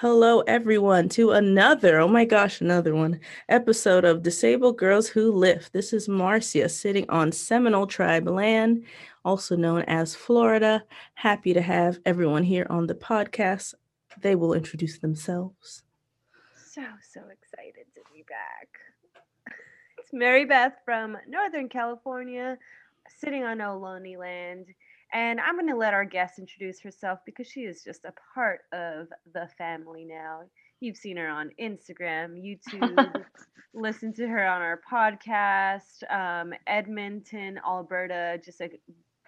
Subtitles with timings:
[0.00, 5.72] Hello, everyone, to another, oh my gosh, another one episode of Disabled Girls Who Lift.
[5.72, 8.84] This is Marcia sitting on Seminole Tribe land,
[9.24, 10.84] also known as Florida.
[11.14, 13.74] Happy to have everyone here on the podcast.
[14.20, 15.82] They will introduce themselves.
[16.54, 18.68] So, so excited to be back.
[19.98, 22.56] It's Marybeth from Northern California,
[23.18, 24.66] sitting on Ohlone land.
[25.12, 28.60] And I'm going to let our guest introduce herself because she is just a part
[28.72, 30.42] of the family now.
[30.80, 33.24] You've seen her on Instagram, YouTube,
[33.74, 38.70] listen to her on our podcast, um, Edmonton, Alberta, just a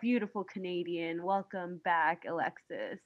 [0.03, 1.23] beautiful Canadian.
[1.23, 3.01] Welcome back, Alexis.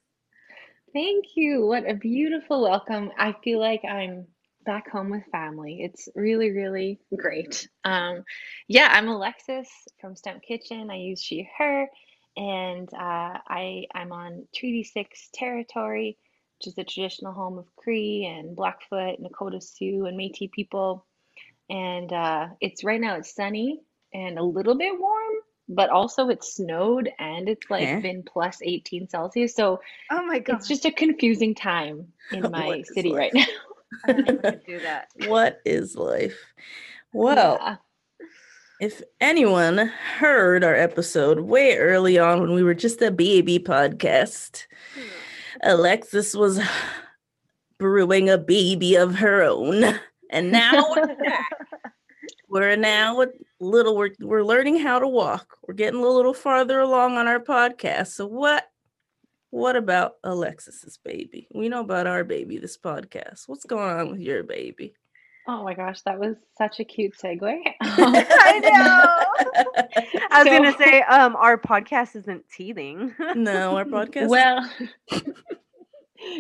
[0.92, 1.66] Thank you.
[1.66, 3.10] What a beautiful welcome.
[3.18, 4.26] I feel like I'm
[4.64, 5.78] back home with family.
[5.80, 7.68] It's really, really great.
[7.84, 8.24] Um,
[8.68, 9.68] yeah, I'm Alexis
[10.00, 10.90] from Stump Kitchen.
[10.90, 11.88] I use she, her
[12.36, 16.18] and uh, I I'm on Treaty Six territory,
[16.58, 21.06] which is the traditional home of Cree and Blackfoot, Nakota Sioux, and Métis people.
[21.70, 23.80] And uh, it's right now it's sunny
[24.12, 25.34] and a little bit warm,
[25.68, 28.00] but also it's snowed and it's like Yeah.
[28.00, 29.54] been plus 18 Celsius.
[29.54, 30.58] So Oh my god.
[30.58, 33.16] it's just a confusing time in my city life?
[33.16, 33.46] right now.
[34.06, 35.08] I do that.
[35.14, 36.38] what is life?
[37.12, 37.76] Well, Yeah.
[38.84, 39.78] If anyone
[40.18, 44.66] heard our episode way early on when we were just a baby podcast,
[45.62, 46.60] Alexis was
[47.78, 49.98] brewing a baby of her own.
[50.28, 51.48] And now we're back.
[52.50, 55.56] we're now a little we're, we're learning how to walk.
[55.66, 58.08] We're getting a little farther along on our podcast.
[58.08, 58.68] So what
[59.48, 61.48] what about Alexis's baby?
[61.54, 63.44] We know about our baby this podcast.
[63.48, 64.92] What's going on with your baby?
[65.46, 67.60] Oh my gosh, that was such a cute segue.
[67.80, 70.22] I know.
[70.30, 73.14] I was So- gonna say, um, our podcast isn't teething.
[73.34, 74.28] no, our podcast.
[74.28, 74.68] Well,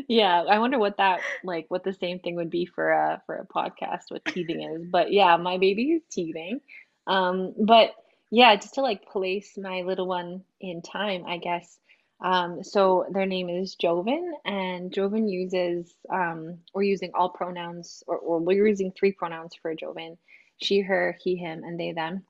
[0.08, 3.36] yeah, I wonder what that like what the same thing would be for a for
[3.36, 4.86] a podcast what teething is.
[4.90, 6.60] But yeah, my baby is teething.
[7.06, 7.90] Um, but
[8.30, 11.78] yeah, just to like place my little one in time, I guess.
[12.24, 18.16] Um, so their name is Joven, and Joven uses um, we're using all pronouns, or,
[18.16, 20.16] or we're using three pronouns for Joven:
[20.56, 22.24] she, her, he, him, and they, them,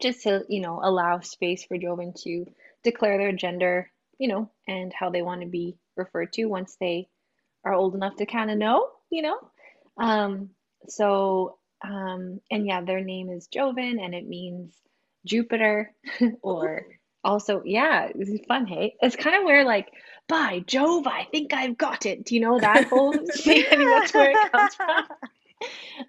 [0.00, 2.46] just to you know allow space for Joven to
[2.84, 3.90] declare their gender,
[4.20, 7.08] you know, and how they want to be referred to once they
[7.64, 9.38] are old enough to kind of know, you know.
[9.96, 10.50] Um,
[10.86, 14.76] so um, and yeah, their name is Joven, and it means
[15.26, 15.92] Jupiter,
[16.42, 16.86] or
[17.24, 18.66] also yeah, this is fun.
[18.66, 19.88] Hey, it's kind of where like
[20.28, 22.24] by Jove, I think I've got it.
[22.24, 23.12] Do you know that whole
[23.44, 23.64] thing?
[23.70, 25.04] I think that's where it comes from.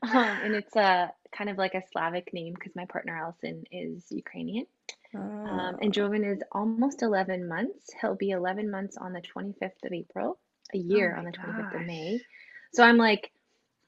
[0.04, 4.06] Um, and it's a kind of like a Slavic name because my partner Allison is
[4.12, 4.68] Ukrainian.
[5.16, 7.92] Um, and Joven is almost 11 months.
[8.00, 10.38] He'll be 11 months on the 25th of April,
[10.74, 11.88] a year my on the 25th of.
[11.88, 12.20] May.
[12.74, 13.32] So I'm like,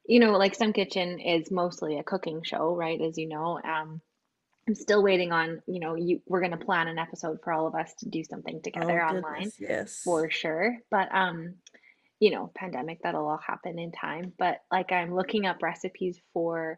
[0.07, 2.99] you know, like Stump Kitchen is mostly a cooking show, right?
[2.99, 3.59] As you know.
[3.63, 4.01] Um,
[4.67, 7.75] I'm still waiting on, you know, you we're gonna plan an episode for all of
[7.75, 10.01] us to do something Oh, together online goodness, Yes.
[10.03, 10.77] for sure.
[10.91, 11.55] But um,
[12.19, 14.33] you know, pandemic, that'll all happen in time.
[14.37, 16.77] But like I'm looking up recipes for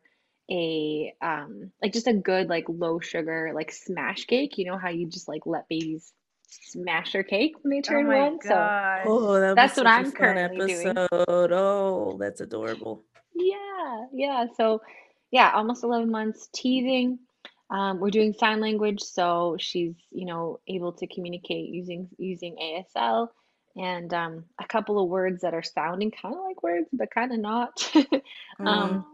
[0.52, 4.58] a um like just a good like low sugar like smash cake.
[4.58, 6.14] You know how you just like let babies
[6.48, 8.40] smash their cake when they oh turn my one.
[8.42, 9.02] So.
[9.06, 10.88] Oh, that That's what such a I'm fun currently doing.
[10.98, 11.52] episode.
[11.52, 13.04] Oh, that's adorable.
[13.36, 14.46] yeah, yeah.
[14.56, 14.82] So
[15.32, 17.20] yeah, almost 11 months teething.
[17.74, 23.30] Um, we're doing sign language, so she's, you know, able to communicate using using ASL
[23.76, 27.34] and um, a couple of words that are sounding kind of like words, but kind
[27.34, 27.78] of not.
[27.78, 28.22] Mm.
[28.68, 29.06] Um,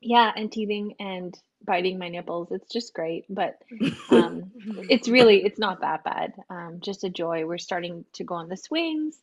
[0.00, 2.52] yeah, and teething and biting my nipples.
[2.52, 3.58] It's just great, but
[4.10, 4.52] um,
[4.88, 6.34] it's really it's not that bad.
[6.48, 7.44] Um, just a joy.
[7.46, 9.16] We're starting to go on the swings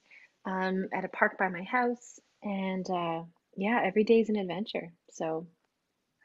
[0.46, 3.22] um, at a park by my house, and uh,
[3.56, 4.92] yeah, every day is an adventure.
[5.12, 5.48] So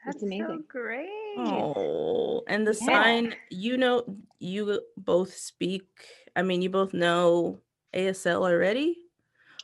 [0.05, 0.47] That's it's amazing.
[0.47, 1.09] so great.
[1.37, 2.85] Oh, and the Yeah.
[2.85, 4.03] sign, you know,
[4.39, 5.87] you both speak.
[6.35, 7.59] I mean, you both know
[7.93, 8.97] ASL already,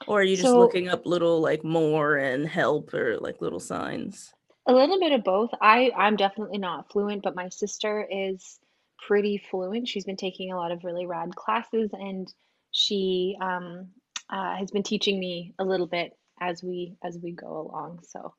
[0.08, 3.60] or are you just So- looking up little like more and help or like little
[3.60, 4.34] signs?
[4.68, 5.50] A little bit of both.
[5.62, 8.60] I I'm definitely not fluent, but my sister is
[9.08, 9.88] pretty fluent.
[9.88, 12.32] She's been taking a lot of really rad classes, and
[12.72, 13.88] she um,
[14.30, 18.00] uh, has been teaching me a little bit as we as we go along.
[18.04, 18.34] So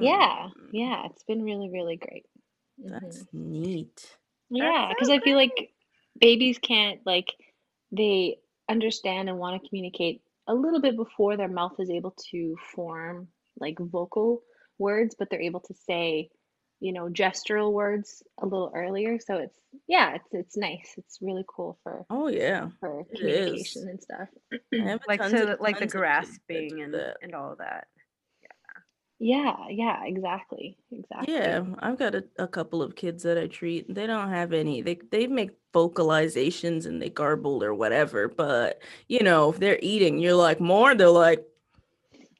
[0.00, 2.26] yeah, Mm, yeah, it's been really really great.
[2.78, 3.32] That's Mhm.
[3.32, 4.16] neat.
[4.50, 5.72] Yeah, so because I feel like
[6.18, 7.28] babies can't like
[7.90, 12.56] they understand and want to communicate a little bit before their mouth is able to
[12.74, 13.28] form
[13.58, 14.42] like vocal
[14.78, 16.30] words, but they're able to say
[16.82, 19.18] you know, gestural words a little earlier.
[19.20, 19.56] So it's
[19.86, 20.94] yeah, it's it's nice.
[20.98, 23.20] It's really cool for Oh yeah, for it is.
[23.20, 24.28] communication and stuff.
[25.06, 27.16] Like tons so of like the tons of kids that grasping and that.
[27.22, 27.86] and all of that.
[29.20, 30.76] Yeah, yeah, yeah, exactly.
[30.90, 31.32] Exactly.
[31.32, 33.94] Yeah, I've got a, a couple of kids that I treat.
[33.94, 34.82] They don't have any.
[34.82, 38.26] They they make vocalizations and they garble or whatever.
[38.26, 40.96] But you know, if they're eating, you're like more.
[40.96, 41.46] They're like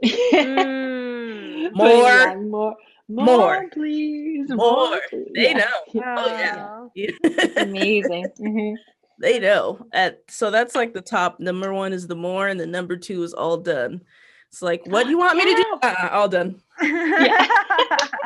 [0.32, 1.70] Mm.
[1.76, 2.76] But yeah, more,
[3.14, 4.56] more, more, more, please, more.
[4.88, 5.29] more, please.
[5.35, 6.03] They Yeah, know.
[6.06, 6.69] Oh yeah.
[6.70, 6.91] Oh.
[6.94, 7.11] Yeah.
[7.62, 8.26] amazing.
[8.38, 8.75] hmm
[9.20, 9.87] they know.
[9.93, 11.38] At so that's like the top.
[11.38, 14.00] Number one is the more, and the number two is all done.
[14.49, 15.79] It's like, what do you want me to do?
[15.82, 16.61] Uh-uh, all done.
[16.82, 17.47] Yeah.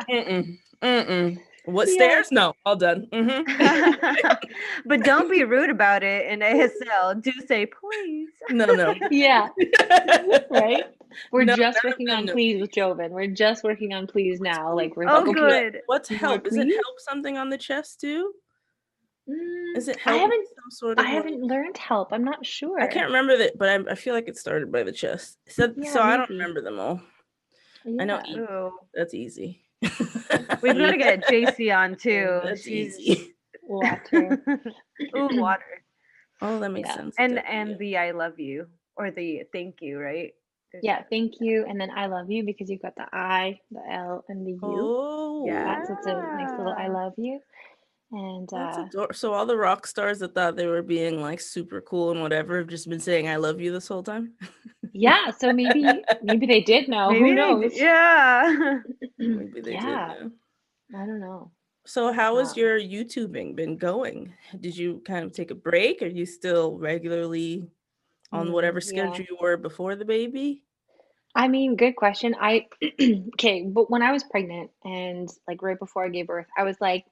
[0.09, 0.57] Mm-mm.
[0.81, 1.39] Mm-mm.
[1.65, 1.93] What Yeah.
[1.93, 2.31] stairs?
[2.31, 3.07] No, all done.
[3.13, 3.41] hmm
[4.85, 7.21] but don't be rude about it in ASL.
[7.21, 8.29] Do say please.
[8.49, 8.95] No, no, no.
[9.11, 9.49] Yeah,
[10.49, 10.85] right?
[11.31, 12.33] We're No, just no, working no, on no.
[12.33, 13.11] please with Joven.
[13.11, 14.73] We're just working on please now.
[14.75, 15.33] Like we're Oh, okay.
[15.33, 15.81] good.
[15.87, 16.47] What's help?
[16.47, 18.33] Is it help something on the chest too?
[19.29, 20.15] Mm, Is it help?
[20.17, 22.13] I haven't some sort of I haven't learned help.
[22.13, 22.79] I'm not sure.
[22.81, 25.37] I can't remember that, but I, I feel like it started by the chest.
[25.49, 27.01] So, Yeah, so I don't remember them all.
[27.99, 28.35] I know Yeah.
[28.35, 28.39] E.
[28.39, 28.71] Ooh.
[28.93, 29.63] That's easy.
[30.61, 32.39] We've got to get JC on too.
[32.43, 33.35] That's She's easy.
[33.63, 34.41] Water.
[35.17, 35.83] Ooh, water.
[36.41, 36.95] Oh, that makes Yeah.
[36.95, 37.15] sense.
[37.19, 37.75] And and yeah.
[37.77, 40.31] the I love you or the thank you, right?
[40.71, 41.09] There's Yeah, that.
[41.09, 41.65] thank you.
[41.67, 44.59] And then I love you because you've got the I, the L, and the U.
[44.63, 45.77] Oh, Yeah.
[45.79, 47.39] Yeah, so it's a nice little I love you.
[48.11, 51.81] And uh, ador- so all the rock stars that thought they were being like super
[51.81, 54.31] cool and whatever have just been saying "I love you" this whole time.
[54.93, 55.83] yeah, so maybe
[56.23, 57.11] maybe they did know.
[57.11, 57.71] Maybe Who they knows?
[57.75, 58.79] Yeah.
[59.17, 60.31] Maybe they yeah, did.
[60.89, 61.01] Yeah.
[61.01, 61.51] I don't know.
[61.85, 64.33] So how has your YouTubing been going?
[64.59, 66.01] Did you kind of take a break?
[66.01, 67.67] Are you still regularly
[68.31, 69.11] on Mm, whatever yeah.
[69.11, 70.63] schedule you were before the baby?
[71.35, 72.35] I mean, good question.
[72.39, 72.67] I
[73.01, 76.77] okay, but when I was pregnant and like right before I gave birth, I was
[76.81, 77.05] like,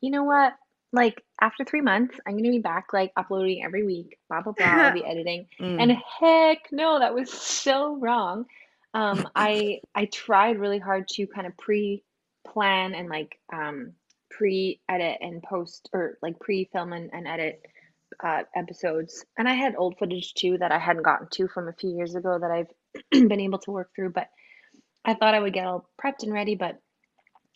[0.00, 0.54] you know what?
[0.92, 4.66] Like after three months, I'm gonna be back like uploading every week, blah blah blah.
[4.66, 5.46] I'll be editing.
[5.60, 5.82] Mm.
[5.82, 8.46] And heck no, that was so wrong.
[8.94, 13.92] Um, I I tried really hard to kind of pre-plan and like um
[14.30, 17.62] pre-edit and post or like pre-film and, and edit
[18.22, 19.24] uh, episodes.
[19.38, 22.14] And I had old footage too that I hadn't gotten to from a few years
[22.14, 22.70] ago that I've
[23.28, 24.10] been able to work through.
[24.10, 24.28] But
[25.04, 26.78] I thought I would get all prepped and ready, but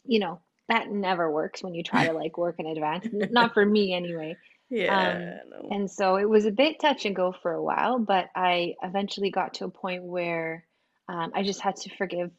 [0.05, 3.07] you know, that never works when you try to like work in advance.
[3.13, 4.37] Not for me anyway.
[4.71, 5.69] yeah, no.
[5.71, 9.31] And so it was a bit touch and go for a while, but I eventually
[9.31, 10.65] got to a point where
[11.09, 12.31] um, I just had to forgive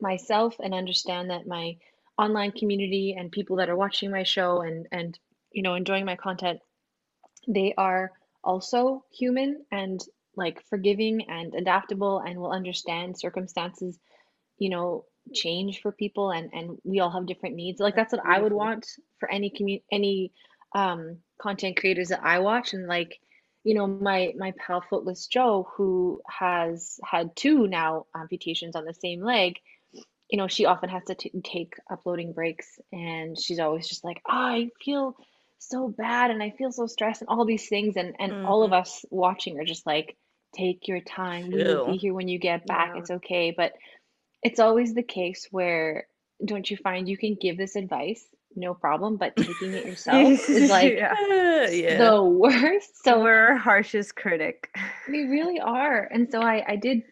[0.00, 1.76] myself and understand that my
[2.18, 5.18] online community and people that are watching my show and and
[5.52, 6.60] you know enjoying my content,
[7.48, 8.12] they are
[8.44, 10.00] also human and
[10.36, 13.98] like forgiving and adaptable and will understand circumstances,
[14.58, 15.04] you know,
[15.34, 17.80] change for people and and we all have different needs.
[17.80, 18.86] Like that's what I would want
[19.18, 20.32] for any community any
[20.74, 22.72] um content creators that I watch.
[22.72, 23.20] And like
[23.64, 28.94] you know my my pal Footless Joe who has had two now amputations on the
[28.94, 29.56] same leg
[30.30, 32.78] you know she often has to t- take uploading breaks.
[32.92, 35.16] And she's always just like oh, I feel
[35.60, 38.70] so bad and I feel so stressed and all these things and and all of
[38.72, 38.80] Mhm.
[38.80, 40.16] us watching are just like
[40.56, 42.98] take your time we will be here when you get back Yeah.
[43.00, 43.72] it's okay but
[44.42, 46.06] it's always the case where
[46.44, 48.26] don't you find you can give this advice
[48.56, 51.68] no problem but taking it yourself is like yeah.
[51.68, 51.98] Yeah.
[51.98, 54.70] the worst so We're our harshest critic.
[55.08, 57.02] we really are and so i i did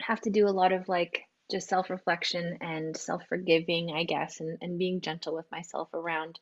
[0.00, 4.78] have to do a lot of like just self-reflection and self-forgiving i guess and, and
[4.78, 6.38] being gentle with myself around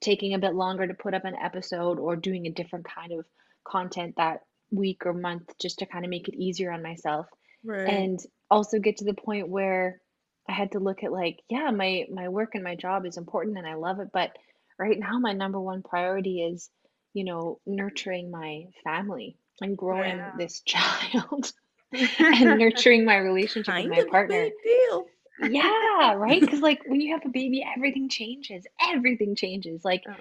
[0.00, 3.24] taking a bit longer to put up an episode or doing a different kind of
[3.64, 4.40] content that
[4.70, 7.26] week or month just to kind of make it easier on myself
[7.64, 7.88] right.
[7.88, 10.00] and also get to the point where
[10.48, 13.58] I had to look at like, yeah, my my work and my job is important
[13.58, 14.30] and I love it, but
[14.78, 16.70] right now my number one priority is,
[17.12, 20.32] you know, nurturing my family and growing Yeah.
[20.38, 21.52] this child
[21.92, 24.44] and nurturing my relationship with my partner.
[24.44, 25.06] big deal.
[25.40, 26.40] Yeah, right?
[26.40, 28.64] Because like when you have a baby, everything changes.
[28.92, 29.84] Everything changes.
[29.84, 30.14] Like Oh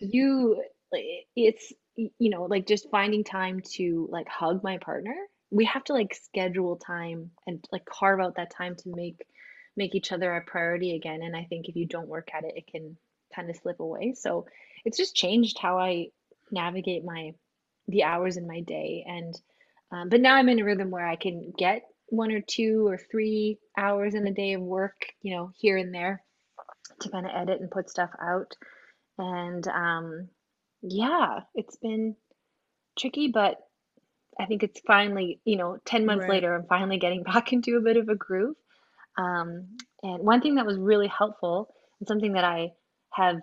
[0.00, 0.62] you
[1.36, 5.14] it's you know like just finding time to like hug my partner
[5.50, 9.26] we have to like schedule time and like carve out that time to make
[9.76, 12.54] make each other a priority again and i think if you don't work at it
[12.56, 12.96] it can
[13.34, 14.46] kind of slip away so
[14.84, 16.06] it's just changed how i
[16.50, 17.32] navigate my
[17.88, 19.40] the hours in my day and
[19.90, 22.98] um, but now i'm in a rhythm where i can get one or two or
[22.98, 26.22] three hours in a day of work you know here and there
[27.00, 28.54] to kind of edit and put stuff out
[29.18, 30.28] and um,
[30.82, 32.16] yeah, it's been
[32.98, 33.56] tricky, but
[34.38, 36.28] I think it's finally, you know, 10 months Right.
[36.28, 38.56] later, I'm finally getting back into a bit of a groove.
[39.18, 42.72] Um, and one thing that was really helpful and something that I
[43.12, 43.40] have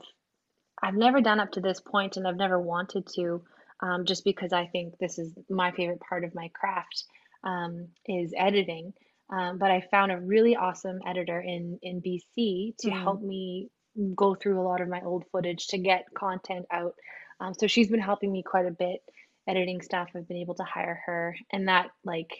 [0.81, 3.41] I've never done up to this point and I've never wanted to
[3.81, 7.03] um, just because I think this is my favorite part of my craft
[7.43, 8.93] um, is editing.
[9.31, 13.03] Um, but I found a really awesome editor in in BC to Mm.
[13.03, 13.69] help me
[14.15, 16.95] go through a lot of my old footage to get content out.
[17.39, 19.01] Um, so she's been helping me quite a bit
[19.47, 20.09] editing stuff.
[20.15, 22.31] I've been able to hire her, and that like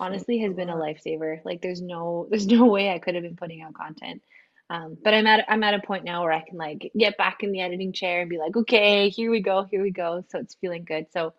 [0.00, 1.40] honestly has been a lifesaver.
[1.44, 4.22] Like there's no there's no way I could have been putting out content.
[4.70, 7.42] Um, but I'm at I'm at a point now where I can like get back
[7.42, 10.24] in the editing chair and be like, okay, here we go, here we go.
[10.30, 11.06] So it's feeling good.
[11.12, 11.34] So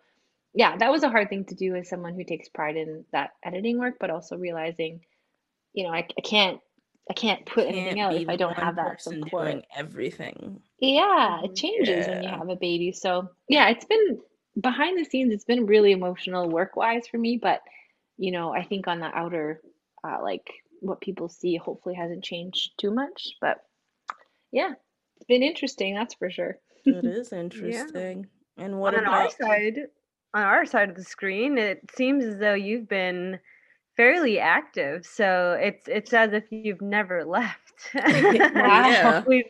[0.54, 3.30] yeah, that was a hard thing to do as someone who takes pride in that
[3.44, 5.00] editing work, but also realizing,
[5.72, 6.60] you know, I, I can't
[7.10, 9.44] I can't put anything Can't out be if I don't have that person support.
[9.44, 10.62] doing everything.
[10.80, 12.92] Yeah, it changes when you have a baby.
[12.92, 14.20] So yeah, it's been
[14.60, 17.60] behind the scenes, it's been really emotional work wise for me, but
[18.16, 19.60] you know, I think on the outer
[20.06, 20.46] uh, like
[20.80, 23.34] what people see hopefully hasn't changed too much.
[23.40, 23.58] But
[24.52, 24.72] yeah,
[25.16, 26.58] it's been interesting, that's for sure.
[26.86, 28.28] It is interesting.
[28.56, 29.78] And what on our side,
[30.34, 33.38] on our side of the screen, it seems as though you've been
[33.96, 35.06] fairly active.
[35.06, 37.60] So it's it's as if you've never left.
[37.94, 39.22] Yeah.
[39.26, 39.44] we've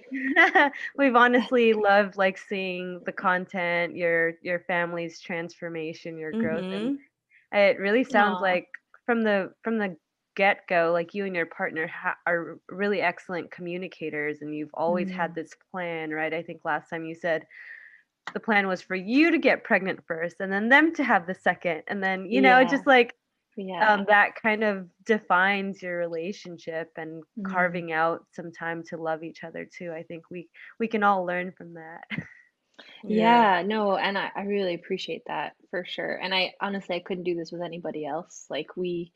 [0.97, 7.57] we've honestly loved like seeing the content, your your family's transformation, your growth, and mm-hmm.
[7.57, 8.43] it really sounds Aw.
[8.43, 8.69] like
[9.07, 9.97] from the from the
[10.37, 15.11] get go, like you and your partner ha- are really excellent communicators, and you've always
[15.11, 15.41] had mm-hmm.
[15.41, 16.33] this plan, right?
[16.33, 17.47] I think last time you said
[18.33, 21.35] the plan was for you to get pregnant first, and then them to have the
[21.35, 22.65] second, and then you know, Yeah.
[22.65, 23.15] just like
[23.57, 23.87] Yeah.
[23.87, 27.45] um, that kind of defines your relationship and Mhm.
[27.45, 29.93] carving out some time to love each other too.
[29.93, 30.51] I think we
[30.81, 32.05] we can all learn from that.
[33.03, 36.17] Yeah, no, and I, I really appreciate that for sure.
[36.17, 38.47] And I honestly I couldn't do this with anybody else.
[38.49, 39.13] Like we,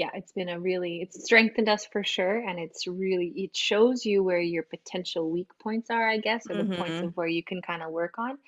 [0.00, 3.98] yeah, it's been a really it's strengthened us for sure, and it's really it shows
[4.10, 7.04] you where your potential weak points are, I guess, or the points Mhm.
[7.04, 8.38] of where you can kind of work on.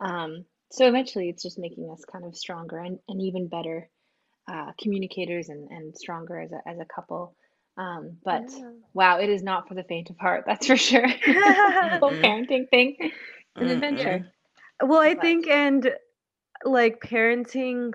[0.00, 3.88] Um, so eventually it's just making us kind of stronger and, and even better
[4.52, 7.34] uh, communicators and, and stronger as a as a couple.
[7.76, 8.70] Um, but Yeah.
[8.92, 11.06] wow, it is not for the faint of heart, that's for sure.
[12.00, 12.22] Whole Mm-mm.
[12.24, 12.96] parenting thing.
[13.00, 14.18] It's an adventure.
[14.82, 15.82] Well, I But- think, and
[16.64, 17.92] like parenting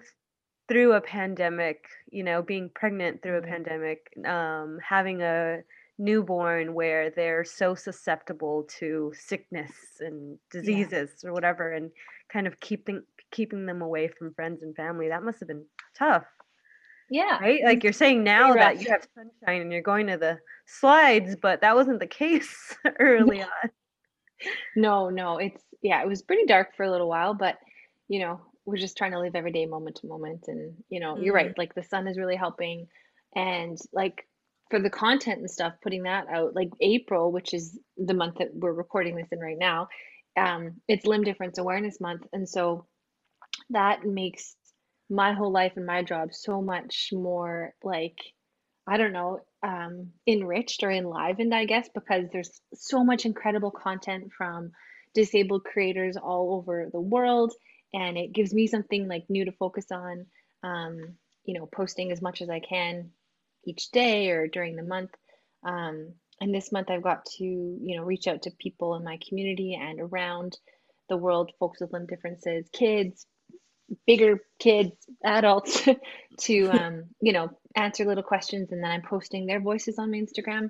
[0.69, 1.79] through a pandemic,
[2.13, 3.53] you know, being pregnant through a Mhm.
[3.53, 5.61] pandemic, um, having a
[5.99, 11.91] newborn where they're so susceptible to sickness and diseases or whatever, and
[12.31, 15.65] kind of keeping keeping them away from friends and family, that must have been
[15.97, 16.25] tough,
[17.09, 17.39] Yeah.
[17.39, 17.61] right?
[17.63, 21.61] Like you're saying now that you have sunshine and you're going to the slides, but
[21.61, 23.69] that wasn't the case early on.
[24.75, 27.57] No, no, it's yeah, it was pretty dark for a little while, but
[28.07, 31.17] you know, we're just trying to live every day moment to moment and you know,
[31.17, 32.87] you're right, like the sun is really helping
[33.35, 34.27] and like
[34.69, 38.49] for the content and stuff, putting that out, like April, which is the month that
[38.53, 39.87] we're recording this in right now,
[40.37, 42.87] um, it's Limb Difference Awareness Month, and so
[43.69, 44.55] that makes
[45.09, 48.17] my whole life and my job so much more like
[48.87, 54.31] I don't know, um, enriched or enlivened, I guess, because there's so much incredible content
[54.37, 54.71] from
[55.13, 57.53] disabled creators all over the world,
[57.93, 60.25] and it gives me something like new to focus on.
[60.63, 63.11] Um, you know, posting as much as I can
[63.65, 65.11] each day or during the month.
[65.65, 69.19] Um, and this month I've got to, you know, reach out to people in my
[69.27, 70.57] community and around
[71.09, 73.25] the world, folks with limb differences, kids,
[74.07, 74.91] bigger kids,
[75.23, 75.87] adults,
[76.39, 80.17] to um, you know, answer little questions and then I'm posting their voices on my
[80.17, 80.69] Instagram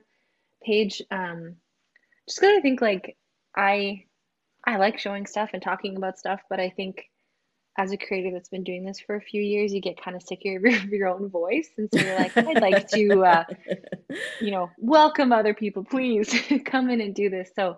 [0.64, 1.02] page.
[1.12, 1.56] Um,
[2.28, 3.18] just because I think like
[3.56, 4.06] I
[4.66, 7.04] I like showing stuff and talking about stuff, but I think
[7.78, 10.24] as a creator that's been doing this for a few years, you get kind of
[10.24, 11.70] sick of your, of your own voice.
[11.78, 13.44] And so you're like, I'd like to, uh,
[14.40, 16.34] you know, welcome other people, please
[16.66, 17.52] come in and do this.
[17.56, 17.78] So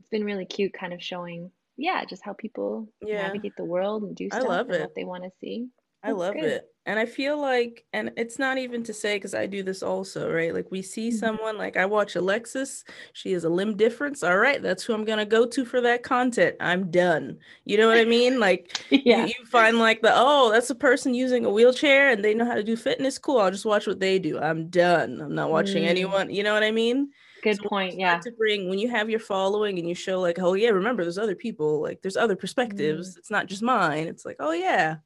[0.00, 3.22] it's been really cute kind of showing, yeah, just how people Yeah.
[3.24, 4.80] navigate the world and do I stuff love and it.
[4.80, 5.68] what they want to see.
[6.02, 6.44] I love good.
[6.44, 6.69] it.
[6.86, 10.32] And I feel like, and it's not even to say because I do this also,
[10.32, 10.52] right?
[10.54, 11.12] Like we see Mhm.
[11.12, 14.22] someone, like I watch Alexis, she has a limb difference.
[14.24, 16.56] All right, that's who I'm gonna go to for that content.
[16.58, 17.38] I'm done.
[17.64, 18.40] You know what I mean?
[18.40, 18.72] Like
[19.04, 19.26] Yeah.
[19.26, 22.46] you, you find like the, oh, that's a person using a wheelchair and they know
[22.46, 23.18] how to do fitness.
[23.18, 23.38] Cool.
[23.40, 24.38] I'll just watch what they do.
[24.40, 25.20] I'm done.
[25.20, 25.88] I'm not watching Mm.
[25.88, 26.30] anyone.
[26.30, 27.10] You know what I mean?
[27.42, 27.98] Good So point.
[27.98, 28.18] Yeah.
[28.20, 31.18] To bring when you have your following and you show like, oh yeah, remember there's
[31.18, 33.16] other people, like there's other perspectives.
[33.16, 34.08] It's not just mine.
[34.08, 34.96] It's like, oh yeah,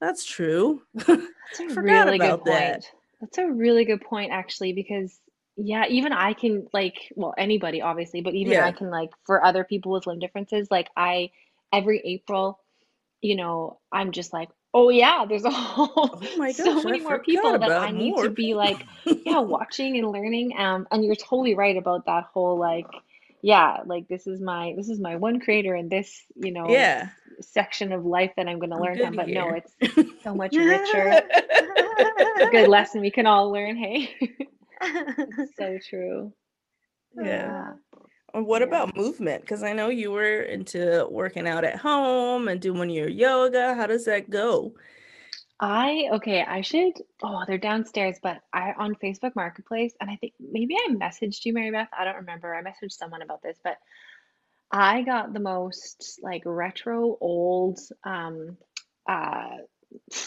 [0.00, 0.82] that's true.
[1.50, 2.82] That's a really good about that.
[2.82, 2.92] point.
[3.20, 5.18] That's a really good point, actually, because
[5.56, 8.66] yeah, even I can like, well, anybody obviously, but even Yeah.
[8.66, 11.30] I can like for other people with limb differences, like I
[11.72, 12.60] every April,
[13.22, 17.00] you know, I'm just like, oh yeah, there's a whole Oh so gosh, I many
[17.00, 18.86] more people that I need more to be like,
[19.24, 20.54] yeah, watching and learning.
[20.58, 22.86] Um, and you're totally right about that whole like
[23.42, 27.10] yeah, like this is my this is my one creator in this, you know, Yeah.
[27.40, 29.14] section of life that I'm going to learn from.
[29.16, 29.72] But no, it's
[30.24, 31.20] so much richer.
[32.40, 33.76] A good lesson we can all learn.
[33.76, 34.16] Hey,
[35.58, 36.32] so true.
[37.14, 37.24] Yeah.
[37.24, 37.74] Yeah.
[38.34, 38.62] And what Yeah.
[38.62, 39.42] about movement?
[39.42, 43.74] Because I know you were into working out at home and doing your yoga.
[43.74, 44.74] How does that go?
[45.60, 50.34] I okay, I should oh, they're downstairs, but I on Facebook Marketplace, and I think
[50.38, 51.88] maybe I messaged you, Marybeth.
[51.96, 52.54] I don't remember.
[52.54, 53.76] I messaged someone about this, but
[54.70, 58.56] I got the most like retro old um
[59.08, 59.56] uh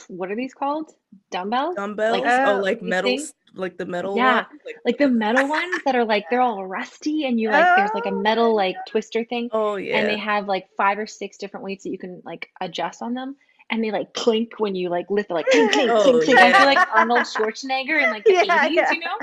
[0.08, 0.92] what are these called?
[1.30, 1.76] Dumbbells?
[1.76, 2.24] Dumbbells?
[2.26, 3.16] Oh, oh, like you metal,
[3.54, 4.62] like the metal Yeah, ones?
[4.66, 7.94] Like, like the metal ones that are like they're all rusty and you like there's
[7.94, 11.38] like a metal like twister thing oh yeah and they have like five or six
[11.38, 13.36] different weights that you can like adjust on them
[13.72, 16.54] and they like clink when you like lift like clink clink Oh, clink clink I
[16.54, 18.92] feel like Arnold Schwarzenegger in like the Yeah, 80s yeah.
[18.92, 19.18] you know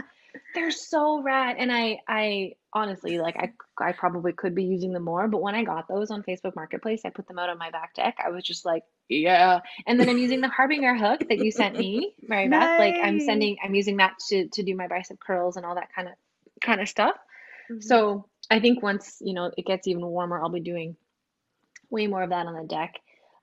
[0.55, 5.05] they're so rad and I I honestly like I I probably could be using them
[5.05, 7.71] more but when I got those on Facebook Marketplace I put them out on my
[7.71, 11.39] back deck I was just like yeah and then I'm using the Harbinger hook that
[11.39, 15.21] you sent me Marybeth like I'm sending I'm using that to to do my bicep
[15.21, 16.15] curls and all that kind of
[16.63, 17.17] kind of stuff
[17.71, 17.83] Mhm.
[17.83, 20.97] so I think once, you know, it gets even warmer, I'll be doing
[21.91, 22.95] way more of that on the deck.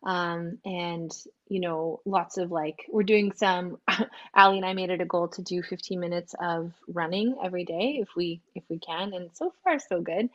[0.05, 1.11] Um, and,
[1.49, 3.79] you know, lots of like, we're doing some,
[4.35, 7.97] Ali and I made it a goal to do 15 minutes of running every day
[8.01, 9.13] if we if we can.
[9.13, 10.29] And so far, so good.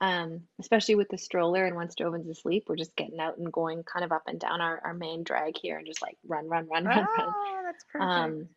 [0.00, 3.82] Um, especially with the stroller and once Joven's asleep, we're just getting out and going
[3.82, 6.68] kind of up and down our, our main drag here and just like run, run,
[6.68, 7.06] run, run, run.
[7.18, 8.18] Oh, that's perfect.
[8.18, 8.48] Um,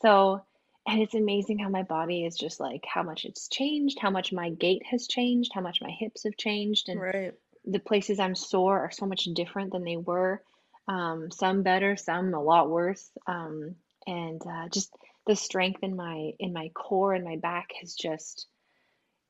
[0.00, 0.42] so,
[0.88, 4.32] and it's amazing how my body is just like how much it's changed, how much
[4.32, 7.34] my gait has changed, how much my hips have changed, and Right.
[7.66, 10.42] The places I'm sore are so much different than they were.
[10.88, 13.10] Um, some better, some a lot worse.
[13.26, 14.92] Um, and uh, just
[15.26, 18.46] the strength in my in my core and my back has just,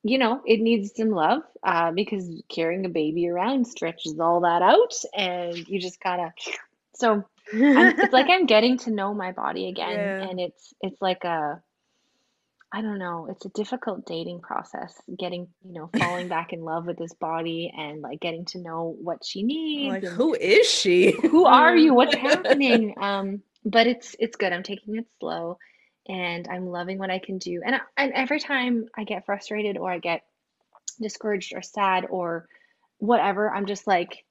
[0.02, 4.62] you know, it needs some love uh, because carrying a baby around stretches all that
[4.62, 6.32] out, and you just gotta.
[6.96, 7.24] So
[7.74, 10.20] I'm, it's like I'm getting to know my body again, Yeah.
[10.20, 11.62] and it's it's like a
[12.72, 16.86] I don't know, it's a difficult dating process, getting, you know, falling back in love
[16.86, 21.12] with this body and like getting to know what she needs Like, who is she?
[21.30, 21.94] who are you?
[21.94, 22.94] What's happening?
[23.00, 24.52] Um, but it's it's good.
[24.52, 25.58] I'm taking it slow
[26.08, 27.62] and I'm loving what I can do.
[27.64, 30.22] And I, and every time I get frustrated or I get
[31.00, 32.48] discouraged or sad or
[32.98, 34.24] whatever, I'm just like,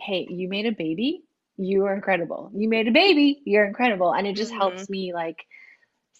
[0.00, 1.22] hey, you made a baby.
[1.56, 2.50] You are incredible.
[2.54, 3.42] You made a baby.
[3.44, 4.12] You're incredible.
[4.12, 4.58] And it just Mhm.
[4.58, 5.38] helps me like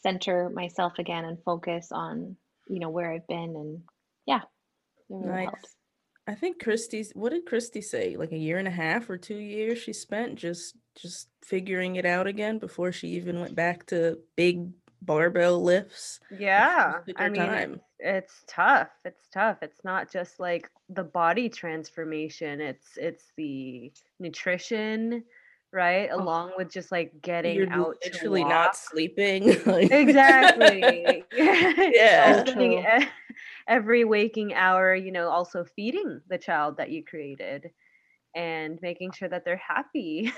[0.07, 2.37] center myself again and focus on,
[2.69, 3.83] you know, where I've been and
[4.27, 4.43] yeah,
[5.09, 5.45] really Nice.
[5.47, 5.75] helps.
[6.29, 8.17] I think Christy's what did Christy say?
[8.17, 12.05] Like a year and a half or two years she spent just just figuring it
[12.07, 14.69] out again before she even went back to big
[15.03, 16.21] barbell lifts.
[16.37, 17.81] Yeah, I mean, time.
[18.01, 18.89] it's tough.
[19.05, 19.59] It's tough.
[19.63, 22.61] It's not just like the body transformation.
[22.61, 25.23] It's it's the nutrition,
[25.77, 26.09] right?
[26.11, 26.21] Oh.
[26.21, 29.63] Along with just like getting You're out to literally not sleeping.
[29.67, 31.23] like- Exactly.
[31.37, 32.39] Yeah.
[32.39, 33.07] And spending e-
[33.69, 37.71] every waking hour, you know, also feeding the child that you created
[38.35, 40.33] and making sure that they're happy.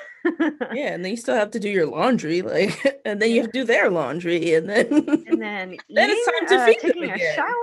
[0.73, 3.51] yeah, and then you still have to do your laundry, like, and then you have
[3.51, 4.87] to do their laundry, and then
[5.27, 7.55] And then Then it's time to uh, feed them taking a shower.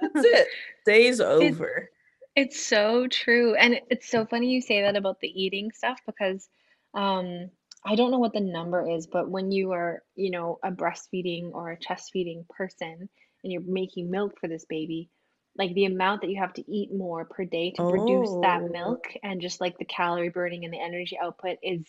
[0.00, 0.48] that's it.
[0.86, 1.90] Day's over.
[2.34, 3.54] It's so true.
[3.54, 6.48] And it's so funny you say that about the eating stuff because
[6.94, 7.50] um,
[7.86, 11.52] I don't know what the number is, but when you are, you know, a breastfeeding
[11.52, 13.08] or a chest feeding person
[13.44, 15.10] and you're making milk for this baby,
[15.56, 18.68] like the amount that you have to eat more per day to produce that Oh.
[18.70, 21.84] milk and just like the calorie burning and the energy output is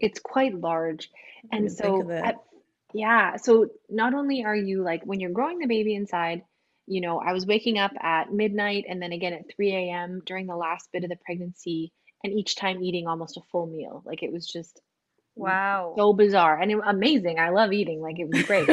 [0.00, 1.10] it's quite large.
[1.52, 2.36] And didn't think of so at
[2.92, 6.42] yeah, so not only are you like when you're growing the baby inside,
[6.86, 10.22] you know, I was waking up at midnight and then again at 3 a.m.
[10.26, 11.92] during the last bit of the pregnancy,
[12.24, 14.02] and each time eating almost a full meal.
[14.06, 14.80] Like it was just
[15.36, 15.94] Wow.
[15.96, 17.38] so bizarre and it, amazing.
[17.38, 18.00] I love eating.
[18.00, 18.72] Like it was great.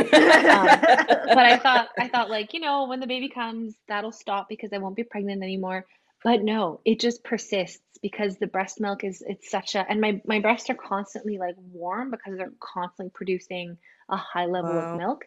[0.50, 0.84] Um,
[1.34, 4.74] but I thought I thought like, you know, when the baby comes, that'll stop because
[4.74, 5.86] I won't be pregnant anymore.
[6.24, 10.22] But no, it just persists because the breast milk is it's such a and my
[10.26, 13.78] my breasts are constantly like warm because they're constantly producing
[14.10, 14.94] a high level Wow.
[14.94, 15.26] of milk.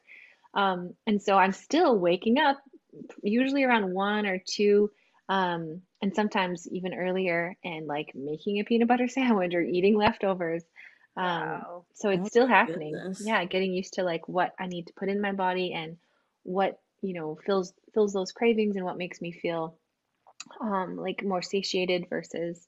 [0.54, 2.58] Um, and so I'm still waking up
[3.22, 4.90] usually around one or two,
[5.28, 10.64] um, and sometimes even earlier, and like making a peanut butter sandwich or eating leftovers.
[11.16, 11.86] Um, Wow.
[11.94, 13.02] so it's Oh still happening.
[13.02, 13.18] goodness.
[13.18, 15.96] Yeah, getting used to like what I need to put in my body and
[16.42, 19.78] what, you know, fills fills those cravings and what makes me feel
[20.60, 22.66] um like more satiated versus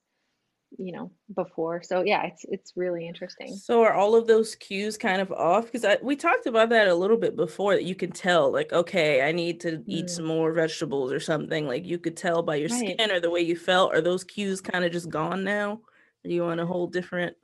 [0.78, 1.82] you know, before.
[1.82, 3.62] So yeah, it's it's really interesting.
[3.64, 5.70] So are all of those cues kind of off?
[5.70, 9.22] Because we talked about that a little bit before that you can tell, like, okay,
[9.22, 11.66] I need to eat Mm, some more vegetables or something.
[11.66, 12.96] Like you could tell by your right.
[12.96, 13.94] skin or the way you felt.
[13.94, 15.80] Are those cues kind of just gone now?
[16.24, 17.36] Are you on a whole different?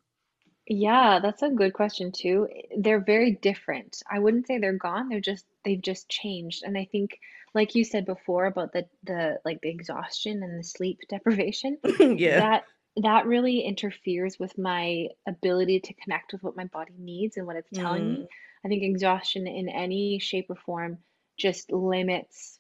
[0.67, 2.49] Yeah, that's a good question too.
[2.79, 4.03] They're very different.
[4.11, 5.09] I wouldn't say they're gone.
[5.09, 6.63] They're just they've just changed.
[6.65, 7.19] And I think,
[7.55, 11.79] like you said before about the the like the exhaustion and the sleep deprivation,
[12.19, 12.41] yeah.
[12.41, 12.65] that
[12.97, 17.57] that really interferes with my ability to connect with what my body needs and what
[17.57, 18.19] it's telling me.
[18.21, 18.27] Mm,
[18.65, 20.99] I think exhaustion in any shape or form
[21.39, 22.59] just limits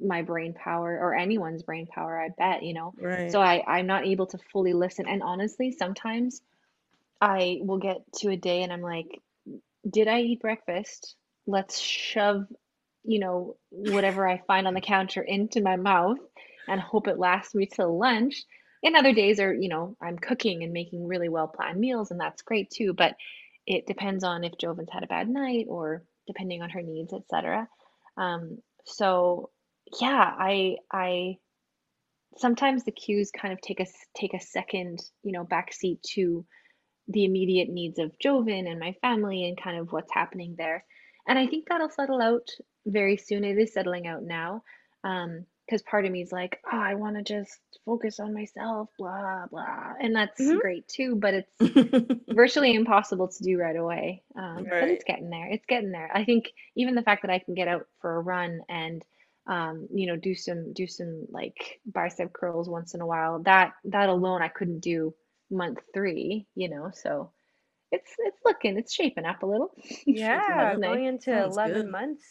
[0.00, 2.94] my brain power or anyone's brain power, I bet, you know.
[3.00, 3.30] right.
[3.30, 5.06] So I I'm not able to fully listen.
[5.08, 6.42] And honestly, sometimes
[7.20, 9.20] I will get to a day and I'm like,
[9.88, 11.16] did I eat breakfast?
[11.46, 12.46] Let's shove,
[13.04, 16.18] you know, whatever I find on the counter into my mouth
[16.68, 18.44] and hope it lasts me till lunch.
[18.82, 22.20] And other days are, you know, I'm cooking and making really well planned meals, and
[22.20, 22.94] that's great too.
[22.94, 23.16] But
[23.66, 27.68] it depends on if Joven's had a bad night or depending on her needs, etc.
[28.16, 29.50] Um, so
[30.00, 31.38] yeah, I I
[32.36, 33.86] sometimes the cues kind of take a
[34.16, 36.46] take a second, you know, backseat to
[37.08, 40.84] the immediate needs of Joven and my family and kind of what's happening there.
[41.26, 42.48] And I think that'll settle out
[42.86, 43.44] very soon.
[43.44, 44.62] It is settling out now.
[45.04, 48.90] Um, because part of me is like, oh, I want to just focus on myself,
[48.98, 49.94] blah, blah.
[50.00, 50.58] And that's Mhm.
[50.58, 51.52] great too, but it's
[52.32, 54.22] virtually impossible to do right away.
[54.36, 55.48] Um, but it's getting there.
[55.50, 56.10] It's getting there.
[56.14, 59.02] I think even the fact that I can get out for a run and
[59.46, 63.72] um, you know, do some do some like bicep curls once in a while, that
[63.84, 65.14] that alone I couldn't do
[65.50, 66.90] month three, you know.
[66.92, 67.32] So
[67.92, 69.72] it's it's looking, it's shaping up a little.
[70.06, 71.00] Yeah, That's nice.
[71.00, 71.90] going into Sounds 11 good.
[71.90, 72.24] months.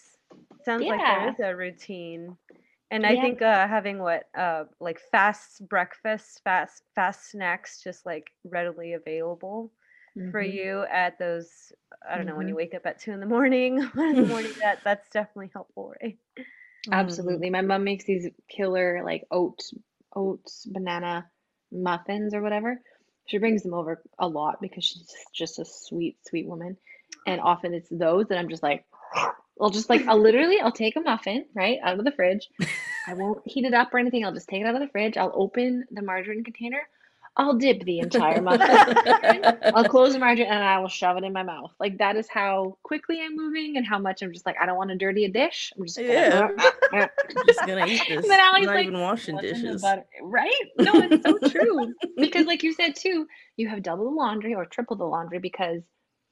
[0.65, 1.29] Sounds like there Yeah.
[1.29, 2.37] is a routine.
[2.89, 8.27] And I think uh, having what uh, like fast breakfast, fast fast snacks, just like
[8.45, 9.71] readily available
[10.31, 10.41] for Mhm.
[10.41, 11.49] you at those.
[12.09, 12.55] I don't know when you Mhm.
[12.55, 13.81] wake up at two in the morning.
[13.93, 16.17] One in the morning, that that's definitely helpful, right?
[16.87, 17.49] Mm, Absolutely.
[17.49, 19.73] My mom makes these killer like oats,
[20.15, 21.29] oats banana
[21.71, 22.81] muffins or whatever.
[23.27, 26.77] She brings them over a lot because she's just a sweet, sweet woman.
[27.25, 28.85] And often it's those that I'm just like
[29.61, 32.47] I'll just like I'll literally I'll take a muffin, right, out of the fridge.
[33.07, 34.25] I won't heat it up or anything.
[34.25, 35.17] I'll just take it out of the fridge.
[35.17, 36.81] I'll open the margarine container.
[37.37, 38.77] I'll dip the entire muffin.
[39.73, 41.71] I'll close the margarine and I will shove it in my mouth.
[41.79, 44.75] Like that is how quickly I'm moving and how much I'm just like I don't
[44.77, 45.71] want to dirty a dish.
[45.77, 46.49] I'm just Yeah.
[46.91, 47.09] gonna
[47.45, 48.23] Just gonna eat this.
[48.23, 49.85] And then Allie's not like, even washing "What's in the dishes.
[50.21, 50.51] Right?
[50.77, 51.93] No, it's so true.
[52.19, 55.83] because like you said too, you have double the laundry or triple the laundry because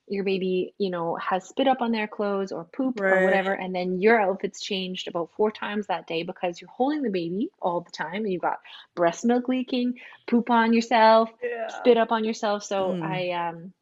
[0.07, 3.73] your baby, you know, has spit up on their clothes or poop or whatever, and
[3.73, 7.81] then your outfit's changed about four times that day because you're holding the baby all
[7.81, 8.59] the time and you've got
[8.95, 9.95] breast milk leaking,
[10.27, 11.67] poop on yourself, Yeah.
[11.67, 12.63] spit up on yourself.
[12.63, 13.03] So Mm.
[13.03, 13.73] I um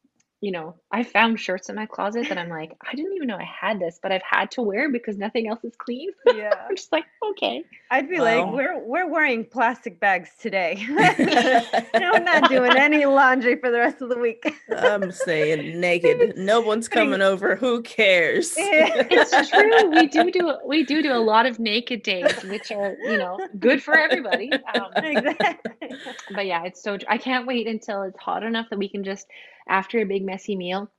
[0.44, 3.38] you know, I found shirts in my closet that I'm like, I didn't even know
[3.38, 6.10] I had this, but I've had to wear because nothing else is clean.
[6.34, 6.54] Yeah.
[6.68, 7.64] I'm just like, okay.
[7.92, 10.84] I'd be like, we're we're wearing plastic bags today.
[10.90, 14.44] no, I'm not doing any laundry for the rest of the week.
[14.76, 16.38] I'm saying naked.
[16.38, 17.56] No one's coming over.
[17.56, 18.56] Who cares?
[18.58, 19.92] It's true.
[19.92, 23.38] We do do we do do a lot of naked days, which are you know
[23.60, 24.52] good for everybody.
[24.52, 25.92] Um, exactly.
[26.34, 26.98] but yeah, it's so.
[27.08, 29.28] I can't wait until it's hot enough that we can just
[29.68, 30.90] after a big messy meal,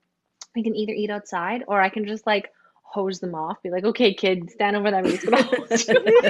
[0.57, 3.62] I can either eat outside or I can just like hose them off.
[3.62, 5.00] Be like, okay, kid, stand over there.
[5.00, 6.22] I'm just gonna hose you."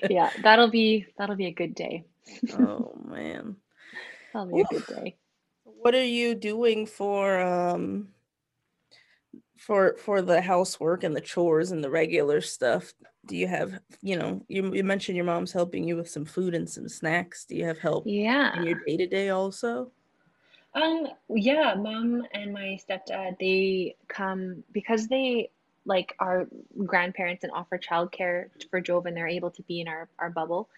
[0.10, 2.04] yeah, that'll be that'll be a good day.
[2.52, 3.56] oh man.
[4.32, 5.16] That'll be a good day.
[5.64, 8.08] What are you doing for um
[9.58, 12.92] for for the housework and the chores and the regular stuff?
[13.26, 16.54] Do you have, you know, you, you mentioned your mom's helping you with some food
[16.54, 17.46] and some snacks.
[17.46, 18.54] Do you have help Yeah.
[18.56, 19.90] in your day to day also?
[20.74, 25.50] Um, yeah, mom and my stepdad, they come because they
[25.86, 26.48] like are
[26.84, 30.68] grandparents and offer childcare for Jove, and They're able to be in our, our bubble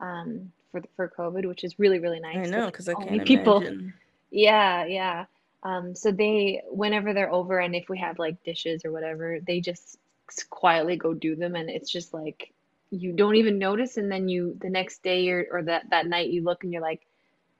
[0.00, 2.48] um, for for COVID, which is really, really nice.
[2.48, 3.58] I know because I can't people.
[3.58, 3.94] imagine.
[4.30, 5.26] Yeah, yeah.
[5.62, 9.60] Um, so they, whenever they're over, and if we have like dishes or whatever, they
[9.60, 9.98] just
[10.50, 12.52] quietly go do them, and it's just like
[12.90, 16.30] you don't even notice, and then you the next day or or that that night
[16.30, 17.06] you look and you're like,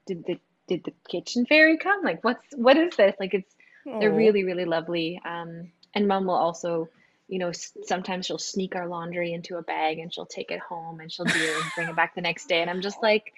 [0.05, 2.03] did the did the kitchen fairy come?
[2.03, 3.15] Like, what's what is this?
[3.19, 3.55] Like, it's
[3.99, 5.21] they're really really lovely.
[5.25, 6.89] Um, and mom will also,
[7.27, 10.59] you know, s- sometimes she'll sneak our laundry into a bag and she'll take it
[10.61, 13.01] home and she'll do it and bring it back the next day, and I'm just
[13.03, 13.33] like.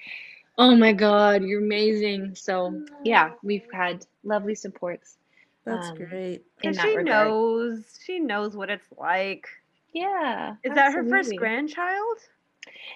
[0.58, 2.36] Oh my God, you're amazing.
[2.36, 5.18] So, yeah, we've had lovely supports
[5.66, 6.44] That's um, great.
[6.58, 7.36] Because that she regard.
[7.38, 9.48] knows, she knows what it's like.
[9.94, 12.18] Yeah, Is that her first grandchild?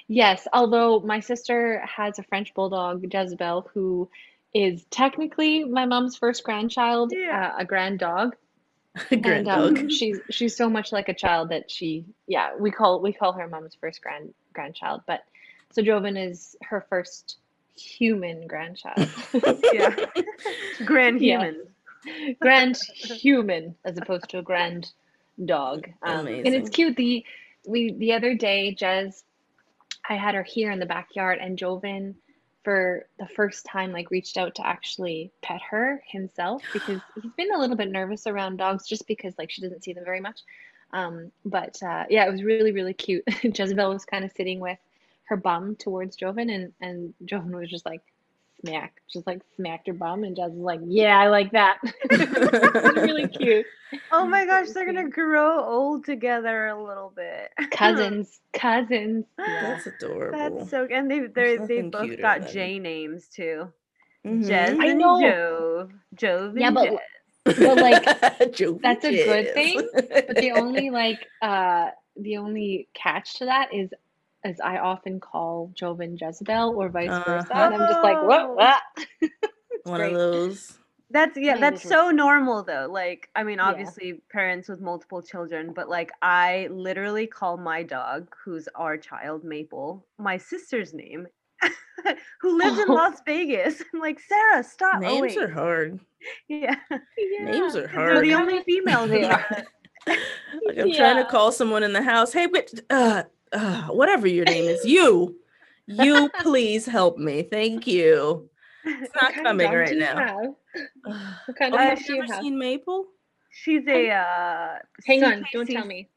[0.07, 4.09] Yes, although my sister has a French bulldog, Jezebel, who
[4.53, 7.53] is technically my mom's first grandchild, Yeah.
[7.55, 8.35] uh, a grand dog.
[9.09, 9.89] Grand And um, dog.
[9.91, 13.47] she's she's so much like a child that she yeah, we call we call her
[13.47, 15.01] mom's first grand grandchild.
[15.07, 15.23] But
[15.71, 17.37] so Joven is her first
[17.77, 19.07] human grandchild.
[19.73, 19.95] Yeah.
[20.85, 21.39] Grand Yeah.
[21.45, 22.35] human.
[22.41, 24.91] grand human as opposed to a grand
[25.45, 25.87] dog.
[26.03, 26.53] Um, and Amazing.
[26.55, 26.95] it's cute.
[26.97, 27.23] The
[27.65, 29.23] we the other day, Jez,
[30.11, 32.15] I had her here in the backyard, and Joven,
[32.65, 37.53] for the first time, like reached out to actually pet her himself because he's been
[37.55, 40.41] a little bit nervous around dogs just because like she doesn't see them very much.
[40.91, 43.23] Um, but uh, yeah, it was really really cute.
[43.41, 44.79] Jezebel was kind of sitting with
[45.29, 48.01] her bum towards Joven, and and Joven was just like
[48.61, 52.95] smack, just like smacked her bum, and Jez was like, "Yeah, I like that." it
[52.95, 53.65] really cute.
[54.11, 57.51] Oh my gosh, they're gonna grow old together a little bit.
[57.71, 59.25] Cousins, cousins.
[59.37, 59.61] Yeah.
[59.61, 60.57] That's adorable.
[60.59, 63.71] That's so and they they they both got than- J names too.
[64.25, 64.45] Mhm.
[64.45, 65.19] Jez I and know.
[65.21, 65.91] Jove.
[66.15, 66.97] Jove Yeah, and but- Jez.
[67.43, 73.45] But, like, that's a good thing, But the only like uh the only catch to
[73.45, 73.89] that is
[74.43, 77.47] as I often call Joven Jezebel or vice versa.
[77.53, 77.63] Uh-huh.
[77.73, 78.41] And I'm just like, what?
[78.41, 78.53] Oh.
[78.53, 78.81] what?
[79.83, 80.13] one great.
[80.13, 80.77] of those.
[81.13, 82.87] That's yeah, Yeah, that's so normal though.
[82.89, 83.65] Like, I mean, Yeah.
[83.65, 89.43] obviously parents with multiple children, but like I literally call my dog, who's our child,
[89.43, 91.27] Maple, my sister's name,
[92.41, 92.93] who lives in Oh.
[92.95, 93.83] Las Vegas.
[93.93, 94.95] I'm like, Sarah, stop.
[94.95, 95.37] oh, Names wait.
[95.37, 95.99] are hard.
[96.47, 96.75] Yeah.
[97.41, 98.15] Names are hard.
[98.17, 99.45] They're the only female females They in are.
[99.49, 99.67] that.
[100.65, 102.31] Like I'm trying to call someone in the house.
[102.31, 103.23] Hey, but uh,
[103.53, 105.35] uh, whatever your name is, you,
[105.87, 107.43] you please help me.
[107.43, 108.49] Thank you.
[108.83, 110.17] It's not What kind of coming right do you now.
[110.17, 110.53] have?
[111.05, 112.41] Oh, What kind of I have you you ever have?
[112.43, 113.05] seen Maple?
[113.51, 116.09] She's a uh Hang on, don't tell me.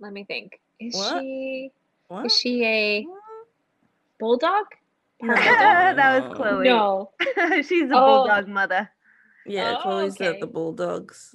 [0.00, 0.58] Let me think.
[0.80, 1.20] Is What?
[1.20, 1.70] she
[2.08, 2.26] What?
[2.26, 3.06] is she a
[4.18, 4.64] bulldog?
[5.20, 5.34] No,
[5.98, 6.36] That was.
[6.36, 6.64] Chloe.
[6.64, 7.10] No.
[7.62, 8.06] She's a Oh.
[8.24, 8.88] bulldog mother.
[9.44, 11.34] Yeah, Oh, Chloe's at the Bulldogs.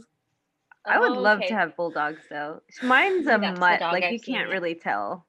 [0.88, 1.48] I would Oh, love okay.
[1.50, 2.62] to have bulldogs though.
[2.84, 5.26] Mine's a That's mutt, like I've you seen, can't really tell.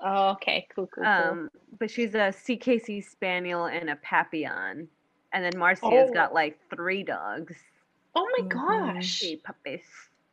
[0.00, 1.06] Oh, okay, cool, cool, cool.
[1.06, 4.88] Um, but she's a CKC Spaniel and a Papillon,
[5.32, 6.12] and then Marcia's Oh.
[6.14, 7.56] got like three dogs.
[8.16, 8.94] oh my Mhm.
[8.94, 9.20] gosh.
[9.20, 9.84] Three puppies.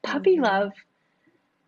[0.04, 0.44] puppy Mhm.
[0.44, 0.72] love.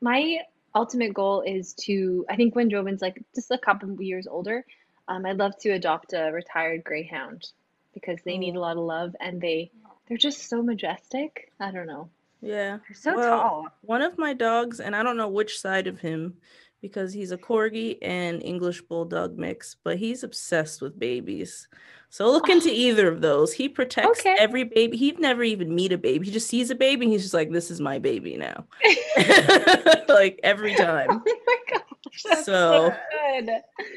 [0.02, 0.39] My
[0.76, 4.66] ultimate goal is to, I think when Joven's like just a couple of years older,
[5.08, 7.48] um, I'd love to adopt a retired greyhound
[7.94, 9.72] because they need a lot of love and they
[10.08, 11.52] they're just so majestic.
[11.60, 12.10] I don't know.
[12.44, 12.78] Yeah.
[12.88, 13.68] They're so Well, tall.
[13.82, 16.36] One of my dogs, and I don't know which side of him
[16.82, 21.70] because he's a corgi and English bulldog mix, but he's obsessed with babies.
[22.10, 23.54] So look into either of those.
[23.54, 24.36] He protects Okay.
[24.38, 24.98] every baby.
[24.98, 26.26] He'd never even meet a baby.
[26.26, 28.66] He just sees a baby and he's just like, this is my baby now.
[30.10, 31.08] like every time.
[31.10, 31.83] Oh my gosh, that's
[32.13, 33.50] So, so good.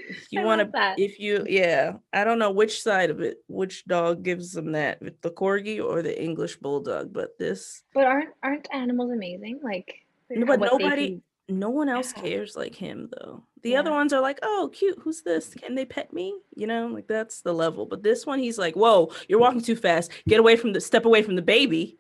[0.09, 3.85] If you want to, if you, yeah, I don't know which side of it, which
[3.87, 8.69] dog gives them that the corgi or the English bulldog, but this, But aren't aren't
[8.73, 9.61] animals amazing?
[9.63, 13.45] Like No, but nobody, no one else cares like him though.
[13.63, 14.99] The other ones are like, oh, cute.
[15.03, 15.53] Who's this?
[15.55, 16.39] Can they pet me?
[16.55, 17.87] You know, like that's the level.
[17.87, 20.13] But this one, he's like, whoa, you're walking too fast.
[20.29, 21.99] Get away from the, step away from the baby.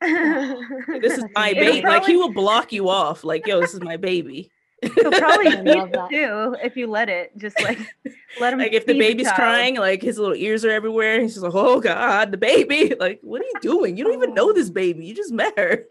[0.02, 1.78] This is my baby.
[1.78, 3.24] It'll Like he will block you off.
[3.24, 4.50] Like, yo, this is my baby.
[4.82, 6.10] He'll probably feed love that.
[6.10, 7.36] too if you let it.
[7.38, 7.78] Just like
[8.40, 8.58] let him.
[8.58, 9.36] like if the baby's child.
[9.36, 11.20] crying, like his little ears are everywhere.
[11.20, 12.94] He's just like, oh god, the baby.
[13.00, 13.96] Like, what are you doing?
[13.96, 14.52] You don't even know oh.
[14.52, 15.04] this baby.
[15.06, 15.84] You just met her.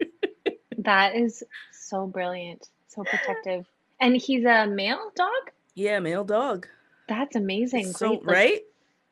[0.78, 3.66] That is so brilliant, so protective.
[4.00, 5.30] And he's a male dog?
[5.74, 6.66] yeah, male dog.
[7.08, 7.92] That's amazing.
[7.92, 8.60] So Great, like, right?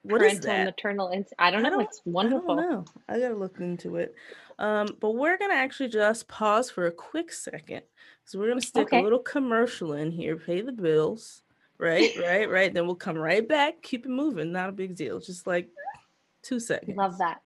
[0.02, 0.64] What is that?
[0.66, 1.76] maternal ins- I don't I know.
[1.76, 2.86] don't- it's wonderful.
[3.08, 3.14] I.
[3.14, 4.14] I gotta look into it.
[4.58, 7.82] Um, but we're gonna actually just pause for a quick second.
[8.24, 9.00] So we're gonna stick Okay.
[9.00, 11.42] a little commercial in here, pay the bills.
[11.78, 12.72] Right, right, right.
[12.72, 14.52] Then we'll come right back, keep it moving.
[14.52, 15.18] Not a big deal.
[15.18, 15.68] Just like
[16.42, 16.96] two seconds.
[16.96, 17.42] Love that.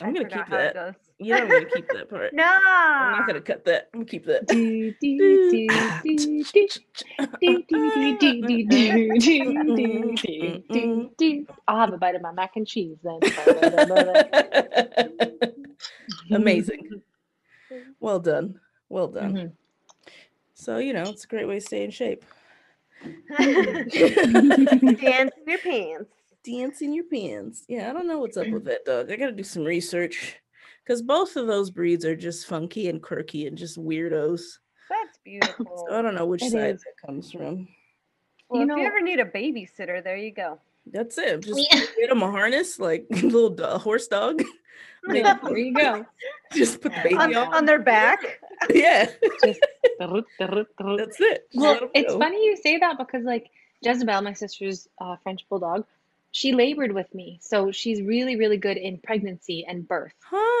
[0.00, 0.94] I'm gonna keep that.
[1.18, 2.32] Yeah, I'm gonna keep that part.
[2.32, 3.88] no, I'm not gonna cut that.
[3.92, 4.48] I'm gonna keep that.
[11.66, 13.18] I'll have a bite of my mac and cheese then.
[16.30, 17.02] Amazing.
[18.00, 18.60] Well done.
[18.88, 19.52] Well done.
[20.54, 22.24] So you know, it's a great way to stay in shape.
[23.38, 26.10] Dance in your pants.
[26.44, 27.64] Dance in your pants.
[27.68, 29.10] Yeah, I don't know what's up with that dog.
[29.10, 30.36] I got to do some research
[30.84, 34.42] because both of those breeds are just funky and quirky and just weirdos.
[34.88, 35.86] That's beautiful.
[35.88, 36.82] So I don't know which It side is.
[36.82, 37.68] that comes from.
[38.48, 40.58] Well, You if know- you ever need a babysitter, there you go.
[40.90, 41.40] That's it.
[41.42, 41.80] Just Yeah.
[41.98, 44.42] get them a harness, like little do- horse dog.
[45.06, 46.06] Yeah, there you go.
[46.54, 47.54] just put the baby On, on.
[47.54, 48.40] on their back.
[48.70, 49.10] Yeah,
[49.44, 49.60] Just
[50.00, 51.46] that's it.
[51.52, 52.18] Just Well, it's go.
[52.18, 53.50] funny you say that because like
[53.82, 55.84] Jezebel, my sister's uh, French bulldog,
[56.38, 60.12] she labored with me, so she's really, really good in pregnancy and birth.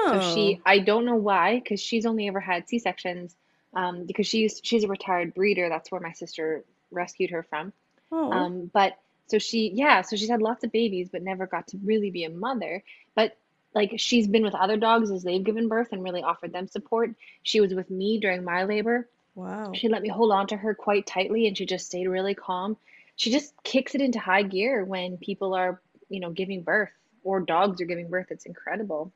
[0.08, 3.36] So she, I don't know why, because she's only ever had C sections.
[3.74, 5.68] Um, because she's she's a retired breeder.
[5.68, 7.72] That's where my sister rescued her from.
[8.10, 8.32] Oh.
[8.32, 11.78] Um, but so she, yeah, so she's had lots of babies, but never got to
[11.84, 12.82] really be a mother.
[13.14, 13.36] But
[13.72, 17.10] like she's been with other dogs as they've given birth and really offered them support.
[17.44, 19.06] She was with me during my labor.
[19.36, 19.70] wow.
[19.74, 22.76] She let me hold on to her quite tightly and she just stayed really calm.
[23.18, 26.90] She just kicks it into high gear when people are, you know, giving birth
[27.24, 28.28] or dogs are giving birth.
[28.30, 29.12] It's incredible.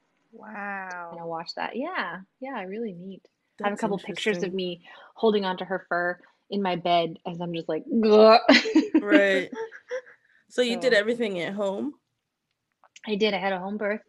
[1.11, 1.27] And I Wow.
[1.27, 1.77] watch that.
[1.77, 3.23] Yeah, yeah, really neat.
[3.63, 4.83] I have a couple pictures of me
[5.15, 6.19] holding onto her fur
[6.51, 8.41] in my bed as I'm just like, "Gah."
[9.01, 9.51] Right.
[10.49, 11.95] So you did everything at home?
[13.07, 13.35] I did.
[13.35, 14.03] I had a home birth,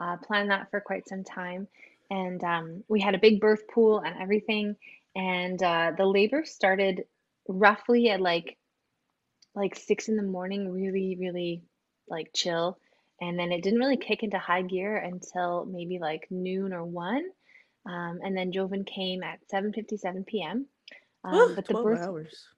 [0.00, 1.68] uh, planned that for quite some time,
[2.10, 4.76] and um, we had a big birth pool and everything.
[5.14, 7.04] And uh, the labor started
[7.48, 8.56] roughly at like
[9.54, 11.62] like six in the morning, really, really
[12.08, 12.78] like chill.
[13.20, 17.24] And then it didn't really kick into high gear until maybe like noon or one.
[17.86, 20.66] Um, and then Joven came at 7:57 p.m.
[21.24, 22.48] Um, Ugh, but the 12 birth, hours.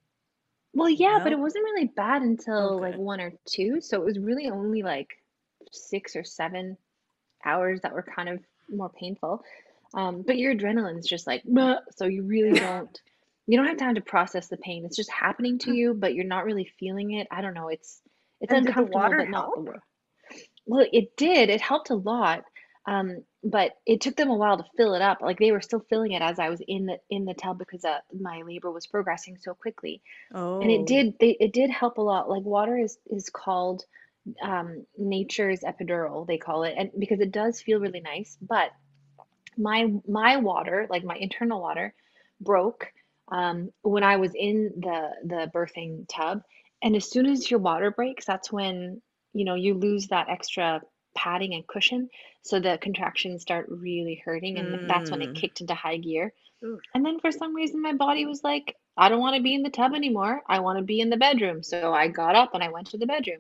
[0.73, 3.81] well, yeah, but it wasn't really bad until like one or two.
[3.81, 5.09] So it was really only like
[5.73, 6.77] six or seven
[7.45, 9.43] hours that were kind of more painful.
[9.95, 13.01] Um, but your adrenaline's just like, "Bleh," so you really don't,
[13.47, 14.85] you don't have time to process the pain.
[14.85, 17.27] It's just happening to you, but you're not really feeling it.
[17.31, 17.69] I don't know.
[17.69, 18.01] It's
[18.41, 19.63] it's And uncomfortable, water but not the help?
[19.63, 19.85] worst.
[20.67, 21.51] Well, it did.
[21.51, 22.45] It helped a lot.
[22.87, 25.21] Um, but it took them a while to fill it up.
[25.23, 27.85] Like they were still filling it as I was in the in the tub because
[27.85, 30.03] uh, my labor was progressing so quickly.
[30.35, 30.61] Oh.
[30.61, 30.85] And it Oh.
[30.85, 32.29] did they it did help a lot.
[32.29, 33.85] Like water is is called
[34.43, 38.37] um, nature's epidural, they call it, and because it does feel really nice.
[38.41, 38.71] But
[39.57, 41.95] my my water, like my internal water,
[42.41, 42.93] broke
[43.29, 46.43] um, when I was in the the birthing tub.
[46.83, 50.83] And as soon as your water breaks, that's when you know you lose that extra
[51.17, 52.09] padding and cushion,
[52.43, 55.35] so the contractions start really hurting, and that's when it Mm.
[55.35, 56.33] kicked into high gear.
[56.65, 56.83] Oof.
[56.95, 59.63] And then for some reason, my body was like, I don't want to be in
[59.63, 60.43] the tub anymore.
[60.49, 61.63] I want to be in the bedroom.
[61.63, 63.39] So I got up and I went to the bedroom.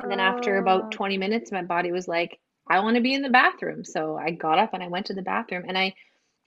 [0.00, 0.90] And then after about Oh.
[0.90, 3.84] 20 minutes, my body was like, I want to be in the bathroom.
[3.84, 5.94] So I got up and I went to the bathroom and I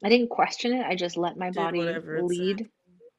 [0.04, 0.86] I didn't question it.
[0.86, 2.28] I just let my Did body whatever it said.
[2.30, 2.70] lead.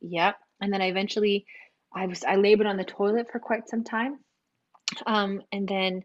[0.03, 0.37] Yep.
[0.61, 1.47] And then I eventually
[1.95, 4.19] I was I labored on the toilet for quite some time.
[5.07, 6.05] Um, and then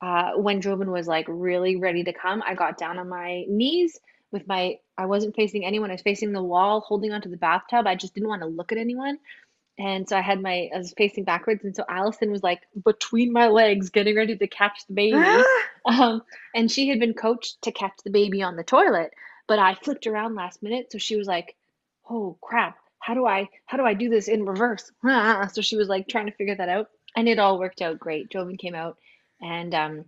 [0.00, 3.98] uh, when Joven was like really ready to come, I got down on my knees
[4.30, 5.90] with my, I wasn't facing anyone.
[5.90, 7.86] I was facing the wall, holding onto the bathtub.
[7.86, 9.18] I just didn't want to look at anyone.
[9.78, 11.64] And so I had my, I was facing backwards.
[11.64, 15.18] And so Allison was like between my legs, getting ready to catch the baby.
[15.86, 16.20] Um,
[16.54, 19.10] and she had been coached to catch the baby on the toilet,
[19.48, 20.92] but I flipped around last minute.
[20.92, 21.56] So she was like,
[22.08, 24.92] oh crap, how do I, how do I do this in reverse?
[25.52, 26.90] So she was like trying to figure that out.
[27.16, 28.30] And it all worked out great.
[28.30, 28.98] Joven came out
[29.40, 30.04] and, um,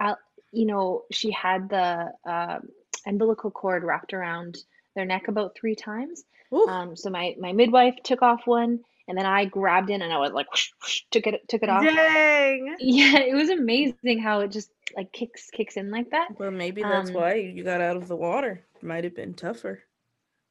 [0.00, 0.18] Al
[0.52, 2.58] you know, she had the uh,
[3.06, 4.56] umbilical cord wrapped around
[4.94, 6.24] their neck about three times.
[6.68, 10.18] Um, so my, my midwife took off one and then I grabbed in and I
[10.18, 11.90] was like, whoosh, whoosh, took it, took it off.
[11.90, 12.76] Dang.
[12.78, 16.28] Yeah, it was amazing how it just like kicks kicks in like that.
[16.38, 18.64] Well, maybe that's Um, why you got out of the water.
[18.80, 19.82] Might have been tougher.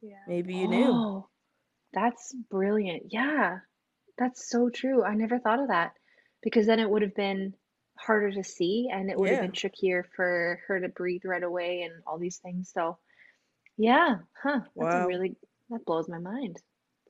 [0.00, 0.26] Yeah.
[0.26, 1.06] Maybe you knew.
[1.06, 1.28] Oh,
[1.94, 3.12] that's brilliant.
[3.12, 3.60] Yeah,
[4.18, 5.04] that's so true.
[5.04, 5.94] I never thought of that
[6.42, 7.54] because then it would have been
[7.98, 11.82] harder to see and it would have been trickier for her to breathe right away
[11.82, 12.70] and all these things.
[12.72, 12.98] So,
[13.78, 15.06] yeah, huh, that's a Wow.
[15.06, 15.36] really
[15.70, 16.58] that blows my mind.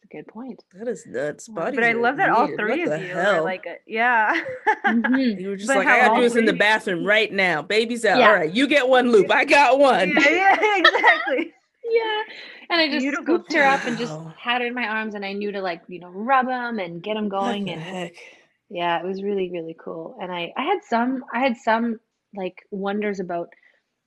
[0.07, 0.63] It's a good point.
[0.75, 1.49] That is nuts.
[1.49, 1.65] Wow.
[1.65, 3.35] Bodies But I love that all three What of you hell?
[3.37, 4.41] are like, a, yeah.
[4.87, 5.41] Mhm.
[5.41, 7.63] You were just But like, I gotta do this in the bathroom right now.
[7.63, 8.19] Baby's out.
[8.19, 8.29] Yeah.
[8.29, 9.31] All right, you get one loop.
[9.31, 10.11] I got one.
[10.11, 11.53] yeah, yeah, exactly.
[11.89, 12.23] Yeah,
[12.71, 13.25] and I just Beautiful.
[13.25, 14.35] scooped her up and just Wow.
[14.39, 17.03] had her in my arms, and I knew to like you know rub them and
[17.03, 18.13] get them What going, the and heck?
[18.69, 20.17] Yeah, it was really, really cool.
[20.21, 22.01] And I, I had some, I had some
[22.35, 23.49] like wonders about,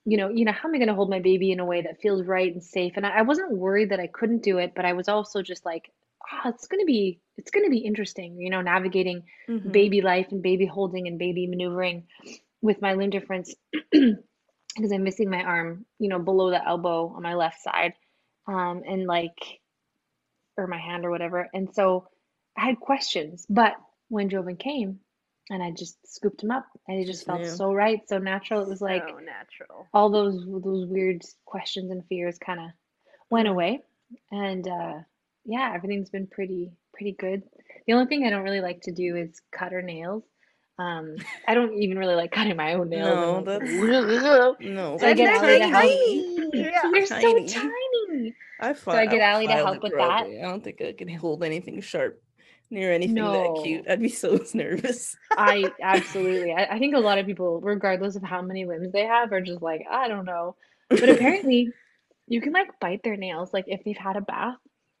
[0.04, 1.82] you know, you know, how am I going to hold my baby in a way
[1.82, 2.94] that feels right and safe?
[2.96, 5.64] And I, I wasn't worried that I couldn't do it, but I was also just
[5.64, 5.90] like,
[6.32, 9.72] ah, it's going to be, it's going to be interesting, you know, navigating Mhm.
[9.72, 12.06] baby life and baby holding and baby maneuvering
[12.62, 13.54] with my limb difference
[13.92, 17.94] because I'm missing my arm, you know, below the elbow on my left side,
[18.46, 19.38] um, and like,
[20.56, 21.48] or my hand or whatever.
[21.52, 22.08] And so
[22.56, 23.74] I had questions, but
[24.08, 25.00] when Joven came
[25.50, 27.48] and I just scooped him up and it just Just felt knew.
[27.48, 28.62] so right, so natural.
[28.62, 29.86] It was like so natural.
[29.92, 32.66] all those those weird questions and fears kind of
[33.30, 33.80] went away.
[34.30, 34.94] And uh,
[35.44, 37.42] yeah, everything's been pretty pretty good.
[37.86, 40.22] The only thing I don't really like to do is cut her nails.
[40.78, 43.06] Um, I don't even really like cutting my own nails.
[43.14, 43.70] No, like, that's-
[44.60, 45.82] No, So I get Allie to so help.
[45.82, 46.50] tiny.
[46.54, 46.80] Yeah.
[46.92, 47.20] They're so
[47.60, 48.34] tiny.
[48.60, 50.26] I So I find get Allie to help with that.
[50.26, 52.22] I don't think I can hold anything sharp
[52.70, 53.86] near anything that cute.
[53.88, 55.16] I'd be so nervous.
[55.36, 56.52] I absolutely.
[56.52, 59.40] I, I think a lot of people, regardless of how many limbs they have, are
[59.40, 60.56] just like, I don't know.
[60.88, 61.70] But apparently,
[62.26, 63.52] you can like bite their nails.
[63.52, 64.56] Like if they've had a bath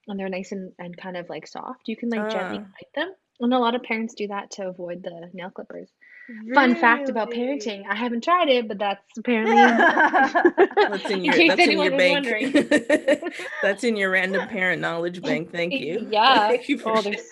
[0.08, 2.66] and they're nice and, and kind of like soft, you can like gently Ah.
[2.80, 3.14] bite them.
[3.40, 5.90] And a lot of parents do that to avoid the nail clippers.
[6.54, 7.82] Fun fact about parenting.
[7.88, 9.54] I haven't tried it, but that's apparently
[10.76, 12.54] That's in in your case that's in anyone your was bank.
[12.54, 13.32] wondering.
[13.62, 15.50] that's in your random parent knowledge bank.
[15.52, 16.06] Thank you.
[16.10, 16.48] Yeah.
[16.48, 17.28] Thank you for Oh, there's-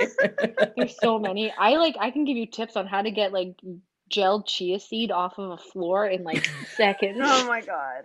[0.77, 1.53] There's so many.
[1.59, 3.55] I like I can give you tips on how to get like
[4.11, 7.19] gelled chia seed off of a floor in like seconds.
[7.23, 8.03] Oh my god.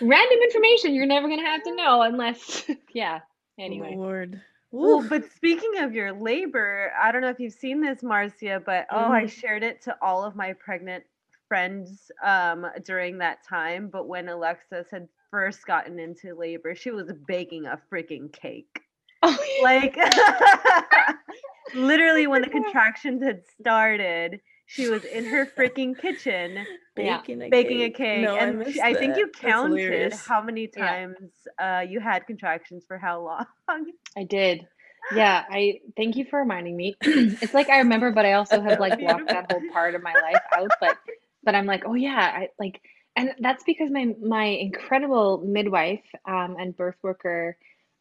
[0.00, 2.64] Random information you're never gonna have to know unless
[2.94, 3.20] yeah.
[3.58, 3.94] Anyway.
[3.96, 4.40] Lord.
[4.72, 8.86] Well, but speaking of your labor, I don't know if you've seen this, Marcia, but
[8.90, 9.30] oh, I Mhm.
[9.30, 11.04] shared it to all of my pregnant
[11.46, 13.88] friends um, during that time.
[13.88, 18.80] But when Alexis had first gotten into labor, she was baking a freaking cake.
[19.22, 19.96] Oh, Like,
[21.74, 24.40] literally, when the contractions had started,
[24.74, 26.66] she was in her freaking kitchen
[26.96, 27.18] Yeah.
[27.26, 27.96] baking a baking a cake.
[27.96, 28.24] cake.
[28.24, 30.84] No, I and missed she- I think you counted how many Yeah.
[30.84, 33.46] times uh, you had contractions for how long.
[34.16, 34.66] I did.
[35.14, 36.94] Yeah, I thank you for reminding me.
[37.02, 40.14] it's like I remember, but I also have like blocked that whole part of my
[40.14, 40.70] life out.
[40.80, 40.96] But
[41.44, 42.80] but I'm like, oh yeah, I like
[43.16, 47.56] and that's because my my incredible midwife um, and birth worker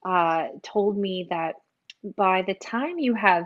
[0.06, 1.56] uh, told me that
[2.16, 3.46] by the time you have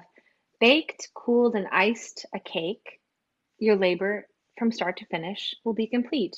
[0.60, 3.00] baked, cooled, and iced a cake,
[3.60, 4.28] your labor
[4.58, 6.38] from start to finish will be complete.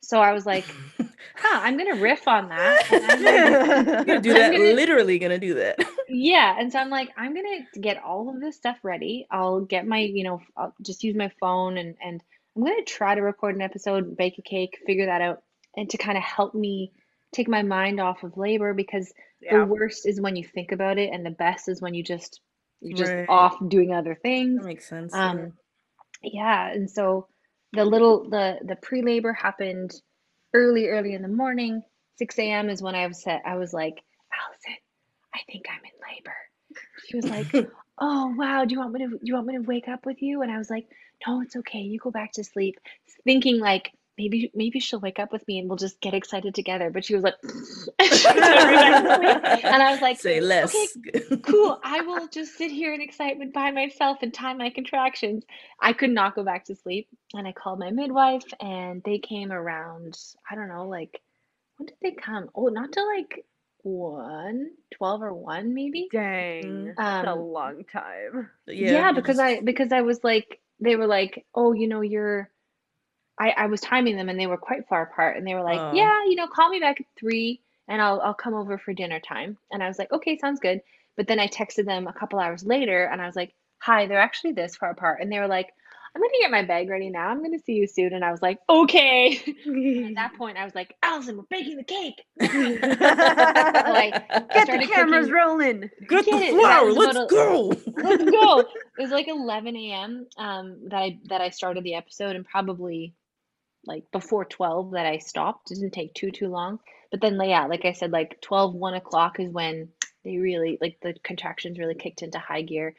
[0.00, 0.64] So I was like,
[1.36, 2.86] huh, I'm gonna riff on that.
[2.90, 4.52] I'm gonna- You're gonna do I'm that.
[4.52, 5.78] gonna- Literally gonna do that.
[6.08, 9.26] yeah, and so I'm like, I'm gonna get all of this stuff ready.
[9.30, 12.22] I'll get my, you know, I'll just use my phone and and
[12.56, 15.42] I'm gonna try to record an episode, bake a cake, figure that out,
[15.76, 16.92] and to kind of help me
[17.32, 19.12] take my mind off of labor because
[19.50, 22.40] the worst is when you think about it, and the best is when you just
[22.80, 23.28] you're just Right.
[23.28, 24.60] off doing other things.
[24.60, 25.12] That makes sense.
[25.14, 25.30] yeah.
[25.30, 25.52] Um,
[26.22, 27.28] yeah, and so
[27.72, 29.92] the little the the pre-labor happened
[30.54, 31.82] early, early in the morning.
[32.18, 32.70] 6 a.m.
[32.70, 33.42] is when I was set.
[33.46, 34.02] I was like,
[34.32, 34.76] Allison,
[35.34, 36.36] I think I'm in labor.
[37.06, 39.62] She was like, Oh wow, do you want me to do you want me to
[39.62, 40.42] wake up with you?
[40.42, 40.86] And I was like,
[41.26, 41.80] No, it's okay.
[41.80, 42.78] You go back to sleep.
[43.24, 46.90] Thinking like maybe maybe she'll wake up with me and we'll just get excited together.
[46.90, 49.64] But she was like, and she went back to sleep.
[49.64, 50.74] And I was like, Say less.
[50.74, 51.78] okay, cool.
[51.84, 55.44] I will just sit here in excitement by myself and time my contractions.
[55.80, 57.08] I could not go back to sleep.
[57.34, 60.16] And I called my midwife and they came around,
[60.50, 61.20] I don't know, like,
[61.76, 62.48] when did they come?
[62.54, 63.44] Oh, not till like
[63.82, 66.08] 1, 12 or 1 maybe.
[66.10, 66.94] Dang.
[66.96, 68.50] That's a Um, long time.
[68.66, 72.00] Yeah, you because just- I because I was like they were like, "Oh, you know,
[72.02, 72.50] you're
[73.38, 75.78] I I was timing them and they were quite far apart and they were like,
[75.80, 75.92] Oh.
[75.94, 79.20] "Yeah, you know, call me back at 3 and I'll I'll come over for dinner
[79.20, 80.80] time." And I was like, "Okay, sounds good."
[81.16, 84.18] But then I texted them a couple hours later and I was like, "Hi, they're
[84.20, 85.72] actually this far apart." And they were like,
[86.14, 87.28] "I'm going to get my bag ready now.
[87.28, 89.36] I'm going to see you soon." And I was like, "Okay."
[90.08, 95.26] At that point, I was like, "Allison, we're baking the cake." like Get the cameras
[95.26, 95.80] cooking- rolling.
[96.08, 96.92] Get Get the flour.
[96.92, 97.72] Let's about go.
[97.96, 98.60] let's go.
[98.98, 100.26] It was like 11 a.m.
[100.38, 103.12] Um, that I that I started the episode, and probably
[103.86, 105.70] like before 12 that I stopped.
[105.70, 106.80] It didn't take too too long.
[107.10, 109.88] But then, yeah, like I said, like 12, 1 o'clock is when
[110.24, 112.94] they really like the contractions really kicked into high gear.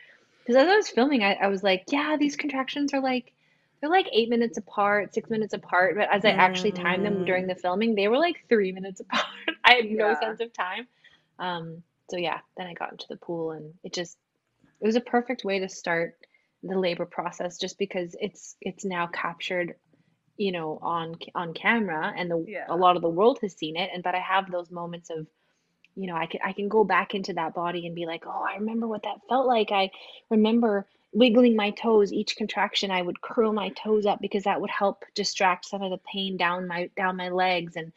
[0.46, 3.34] Because as I was filming, I, I was like, yeah, these contractions are like
[3.82, 5.96] they're like eight minutes apart, six minutes apart.
[5.98, 9.26] But as I actually timed them during the filming, they were like three minutes apart.
[9.64, 10.20] I had no Yeah.
[10.20, 10.88] sense of time.
[11.40, 14.18] Um, so yeah, then I got into the pool and it just
[14.80, 16.16] it was a perfect way to start
[16.64, 19.76] the labor process just because it's it's now captured
[20.38, 22.66] you know on on camera and the Yeah.
[22.70, 25.28] a lot of the world has seen it and but I have those moments of
[25.96, 28.46] you know I can I can go back into that body and be like oh
[28.48, 29.92] I remember what that felt like I
[30.30, 34.70] remember wiggling my toes each contraction I would curl my toes up because that would
[34.70, 37.92] help distract some of the pain down my down my legs and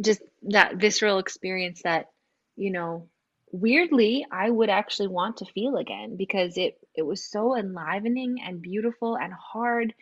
[0.00, 2.10] just that visceral experience that
[2.56, 3.08] you know
[3.52, 8.60] weirdly I would actually want to feel again because it it was so enlivening and
[8.60, 9.94] beautiful and hard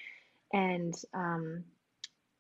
[0.53, 1.65] and um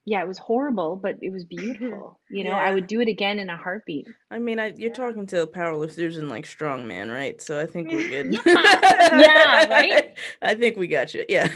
[0.07, 3.39] yeah it was horrible but it was beautiful you know I would do it again
[3.39, 7.41] in a heartbeat I mean, I, you're talking to powerlifters and like strongman, right?
[7.41, 8.41] So I think we're good.
[8.45, 10.17] Yeah, right?
[10.43, 11.25] I think we got you.
[11.29, 11.49] Yeah.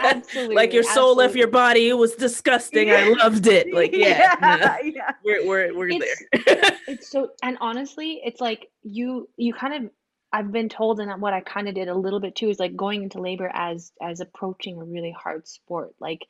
[0.00, 1.88] Absolutely, like your soul left your body.
[1.88, 2.92] It was disgusting.
[2.92, 3.74] I loved it.
[3.74, 4.36] Like, yeah.
[4.40, 5.10] no, yeah, yeah.
[5.24, 6.78] we're we're we're It's- there.
[6.86, 9.90] it's so and honestly it's like you you kind of
[10.32, 12.76] i've been told and what i kind of did a little bit too is like
[12.76, 16.20] going into labor as as approaching a really hard sport like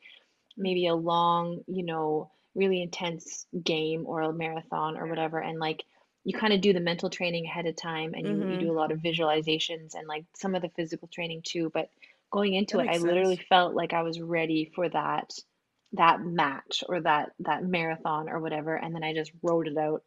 [0.57, 5.85] maybe a long you know really intense game or a marathon or whatever and like
[6.25, 8.59] you kind of do the mental training ahead of time and you, you Mhm.
[8.59, 11.69] do a lot of visualizations and like some of the physical training too.
[11.75, 11.89] But
[12.31, 15.33] going into That it, I makes literally felt like I was ready for that
[15.93, 20.05] that match or that that marathon or whatever, and then I just wrote it out.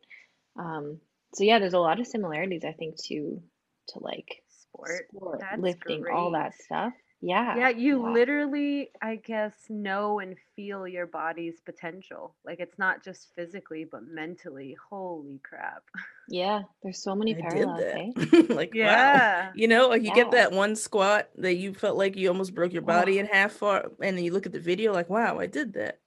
[0.57, 0.99] Um,
[1.33, 3.41] so yeah, there's a lot of similarities I think to
[3.89, 5.09] to like Sport.
[5.11, 6.93] sport, lifting, all that stuff.
[7.22, 8.11] Yeah, Yeah, you yeah.
[8.11, 12.36] literally, I guess, know and feel your body's potential.
[12.43, 14.76] Like it's not just physically, but mentally.
[14.89, 15.84] Holy crap.
[16.28, 18.11] Yeah, there's so many I did parallels, eh?
[18.16, 18.49] that.
[18.49, 19.11] Like, wow.
[19.11, 19.53] Yeah.
[19.53, 22.74] You know, like you get that one squat that you felt like you almost broke
[22.74, 23.20] your body Oh.
[23.20, 25.99] in half for, and then you look at the video like, wow, I did that.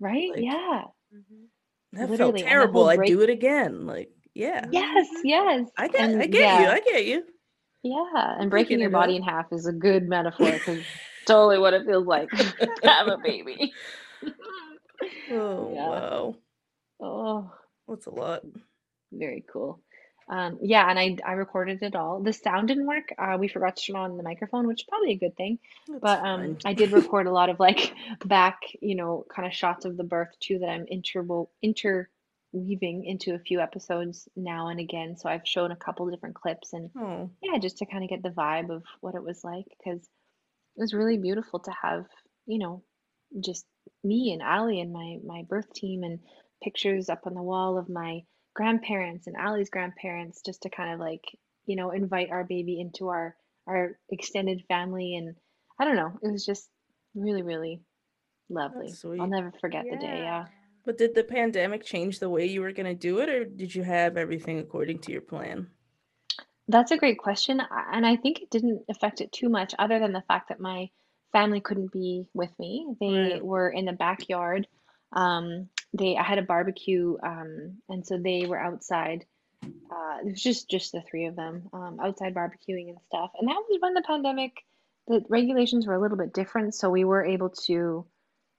[0.00, 0.32] Right?
[0.34, 0.84] Like, Yeah.
[1.12, 1.48] Mhm.
[1.92, 2.88] that felt Literally, and the terrible.
[2.88, 3.86] I'd break do it again.
[3.86, 4.66] Like, yeah.
[4.70, 5.22] Yes, Mhm.
[5.22, 5.70] yes.
[5.78, 6.70] I get I And get you.
[6.70, 7.26] I get you.
[7.86, 8.36] Yeah.
[8.40, 10.82] And breaking your body in half is a good metaphor because
[11.26, 13.72] totally what it feels like to have a baby.
[15.30, 15.88] Oh, Yeah.
[15.88, 16.36] wow.
[17.00, 17.52] Oh,
[17.88, 18.42] That's a lot.
[19.12, 19.80] very cool.
[20.28, 22.20] Um, yeah, and I I recorded it all.
[22.20, 23.12] The sound didn't work.
[23.16, 25.58] Uh, we forgot to turn on the microphone, which is probably a good thing.
[25.86, 26.56] That's But um.
[26.64, 30.02] I did record a lot of like back, you know, kind of shots of the
[30.04, 31.48] birth too that I'm interwo
[32.52, 35.16] interweaving into a few episodes now and again.
[35.16, 38.22] So I've shown a couple different clips and Oh, yeah, just to kind of get
[38.22, 40.02] the vibe of what it was like because
[40.76, 42.06] it was really beautiful to have,
[42.46, 42.84] you know,
[43.44, 43.66] just
[44.04, 46.20] me and Ali and my my birth team and
[46.62, 48.20] pictures up on the wall of my
[48.54, 51.24] grandparents and Ali's grandparents just to kind of like,
[51.66, 53.36] you know, invite our baby into our
[53.66, 55.36] our extended family and
[55.78, 56.68] I don't know, it was just
[57.14, 57.82] really, really
[58.48, 58.88] lovely.
[59.20, 60.46] I'll never forget the day, Yeah.
[60.86, 63.74] But did the pandemic change the way you were going to do it, or did
[63.74, 65.66] you have everything according to your plan?
[66.68, 67.60] That's a great question,
[67.92, 70.88] and I think it didn't affect it too much, other than the fact that my
[71.32, 72.86] family couldn't be with me.
[73.00, 73.44] They Right.
[73.44, 74.68] were in the backyard.
[75.12, 79.26] Um, they I had a barbecue, um, and so they were outside.
[79.64, 83.30] Uh, it was just just the three of them, um, outside barbecuing and stuff.
[83.38, 84.52] And that was when the pandemic,
[85.08, 88.06] the regulations were a little bit different, so we were able to,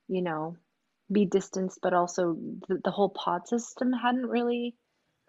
[0.08, 0.58] you know,
[1.12, 2.38] be distanced, but also
[2.68, 4.76] the, the whole pod system hadn't really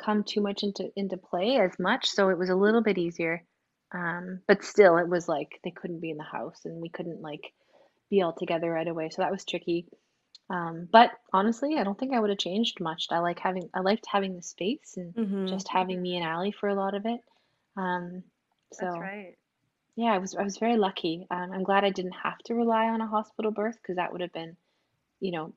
[0.03, 3.45] come too much into into play as much, so it was a little bit easier.
[3.93, 7.21] Um, but still, it was like they couldn't be in the house, and we couldn't
[7.23, 7.53] like
[8.11, 9.87] be all together right away, so that was tricky.
[10.51, 13.07] Um, but honestly, I don't think I would have changed much.
[13.11, 15.47] I like having I liked having the space and Mm-hmm.
[15.47, 17.21] just having me and Allie for a lot of it.
[17.77, 18.23] Um,
[18.71, 19.37] That's so right.
[19.97, 21.27] yeah, I was I was very lucky.
[21.31, 24.21] Um, I'm glad I didn't have to rely on a hospital birth because that would
[24.23, 24.57] have been,
[25.21, 25.55] you know,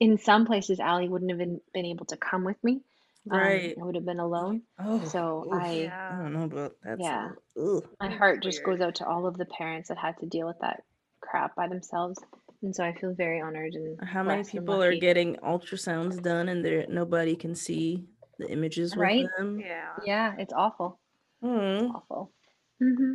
[0.00, 2.82] in some places Allie wouldn't have been, been able to come with me.
[3.30, 3.74] Um, Right.
[3.80, 4.62] I would have been alone.
[4.78, 5.52] Oh, So oof.
[5.62, 7.88] I, I don't know about that's yeah, a- ugh.
[8.00, 8.80] my That's heart just weird.
[8.80, 10.82] goes out to all of the parents that had to deal with that
[11.20, 12.18] crap by themselves.
[12.62, 16.64] And so I feel very honored and How many people are getting ultrasounds done and
[16.64, 18.04] there nobody can see
[18.38, 19.26] the images with Right?
[19.38, 19.58] them?
[19.60, 19.90] Yeah.
[20.04, 20.98] Yeah, it's awful.
[21.42, 21.94] Mm.
[21.94, 22.32] Awful.
[22.82, 23.12] Mm-hmm.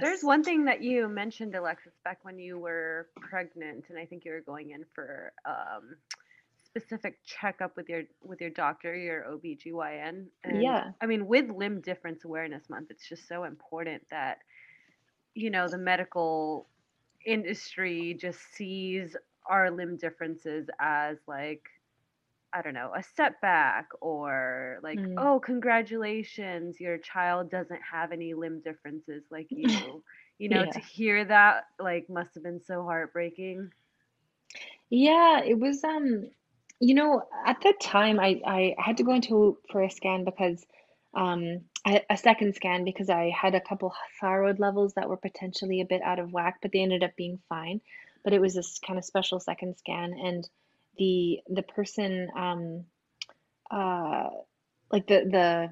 [0.00, 4.24] There's one thing that you mentioned, Alexis, back when you were pregnant, and I think
[4.24, 5.96] you were going in for um,
[6.64, 10.26] specific checkup with your with your doctor, your OBGYN.
[10.44, 10.90] And Yeah.
[11.00, 14.38] I mean, with Limb Difference Awareness Month, it's just so important that
[15.34, 16.66] you know the medical
[17.26, 19.16] industry just sees
[19.46, 21.62] our limb differences as like
[22.54, 25.18] I don't know, a setback or like, Mm.
[25.18, 30.02] oh, congratulations, your child doesn't have any limb differences like you.
[30.38, 30.72] You know, Yeah.
[30.72, 33.70] to hear that like must have been so heartbreaking.
[34.90, 36.30] Yeah, it was um
[36.80, 40.64] you know at that time I I had to go into for a scan because
[41.14, 45.80] um I, a second scan because I had a couple thyroid levels that were potentially
[45.80, 47.80] a bit out of whack, but they ended up being fine.
[48.24, 50.48] But it was this kind of special second scan and
[50.98, 52.84] the the person um
[53.70, 54.28] uh
[54.90, 55.70] like the the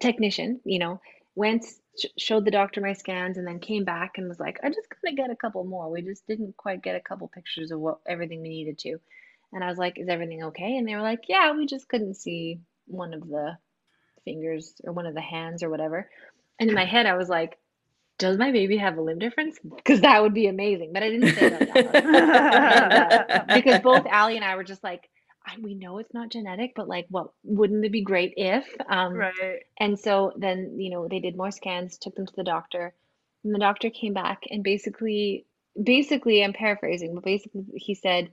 [0.00, 1.00] technician, you know,
[1.34, 1.64] went
[1.98, 4.88] sh showed the doctor my scans and then came back and was like, I just
[4.90, 5.90] gotta get a couple more.
[5.90, 8.98] We just didn't quite get a couple pictures of what everything we needed to.
[9.52, 10.76] And I was like, is everything okay?
[10.76, 13.56] And they were like, yeah, we just couldn't see one of the
[14.24, 16.10] fingers or one of the hands or whatever.
[16.58, 17.58] And in my head, I was like,
[18.18, 19.58] does my baby have a limb difference?
[19.62, 20.92] Because that would be amazing.
[20.92, 22.06] But I didn't say that out loud.
[22.08, 25.08] And because both Allie and I were just like,
[25.46, 28.66] I, we know it's not genetic, but like, what wouldn't it be great if?
[28.88, 29.62] Um, Right.
[29.78, 32.94] and so then, you know, they did more scans, took them to the doctor,
[33.44, 35.46] and the doctor came back and basically,
[35.82, 38.30] basically, I'm paraphrasing, but basically he said,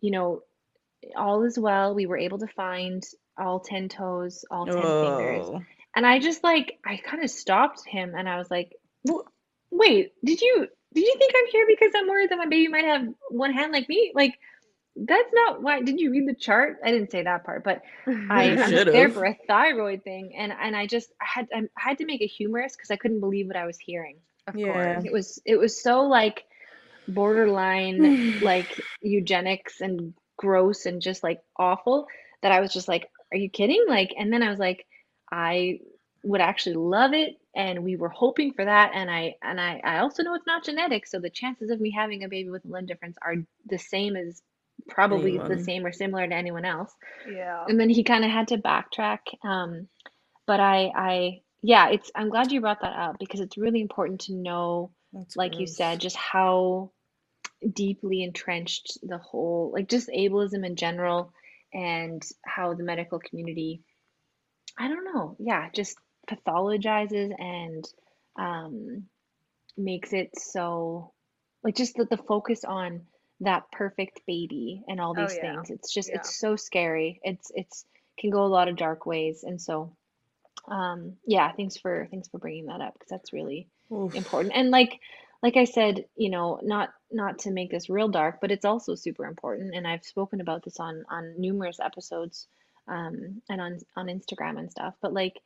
[0.00, 0.42] you know,
[1.16, 1.94] all is well.
[1.94, 3.02] We were able to find
[3.38, 5.50] all 10 toes, all 10 fingers.
[5.94, 8.72] And I just like, I kind of stopped him and I was like,
[9.70, 12.84] wait, did you, did you think I'm here because I'm worried that my baby might
[12.84, 14.12] have one hand like me?
[14.14, 14.34] Like,
[14.96, 15.82] that's not why.
[15.82, 16.78] Did you read the chart?
[16.84, 17.82] I didn't say that part, but
[18.30, 21.62] I You I'm there for a thyroid thing, and and I just I had I
[21.78, 24.18] had to make it humorous because I couldn't believe what I was hearing.
[24.46, 24.66] of Yeah.
[24.66, 25.04] course.
[25.04, 26.44] It was it was so like
[27.08, 32.06] borderline like eugenics and gross and just like awful
[32.42, 33.84] that I was just like, are you kidding?
[33.88, 34.86] Like, and then I was like,
[35.32, 35.80] I
[36.24, 39.98] would actually love it, and we were hoping for that, and I and I I
[39.98, 42.68] also know it's not genetic, so the chances of me having a baby with a
[42.68, 44.42] limb difference are the same as
[44.88, 46.92] probably the same or similar to anyone else.
[47.30, 47.64] Yeah.
[47.68, 49.18] And then he kind of had to backtrack.
[49.44, 49.88] Um,
[50.46, 54.22] but I I yeah, it's I'm glad you brought that up because it's really important
[54.22, 56.92] to know That's like you said, just how
[57.72, 61.32] deeply entrenched the whole, like just ableism in general,
[61.72, 63.82] and how the medical community,
[64.78, 65.96] I don't know, yeah, just
[66.28, 67.84] pathologizes and
[68.38, 69.06] um,
[69.76, 71.12] makes it so,
[71.64, 73.02] like just the, the focus on
[73.40, 75.40] that perfect baby and all Oh, these yeah.
[75.40, 75.70] things.
[75.70, 76.16] It's just, Yeah.
[76.16, 77.20] it's so scary.
[77.24, 77.84] It's, it's,
[78.18, 79.44] can go a lot of dark ways.
[79.44, 79.96] And so,
[80.68, 84.14] um, yeah, thanks for, thanks for bringing that up because that's really, Oof.
[84.14, 85.00] important and like
[85.42, 88.94] like i said you know not not to make this real dark but it's also
[88.94, 92.48] super important and i've spoken about this on on numerous episodes
[92.88, 95.40] um and on on instagram and stuff but like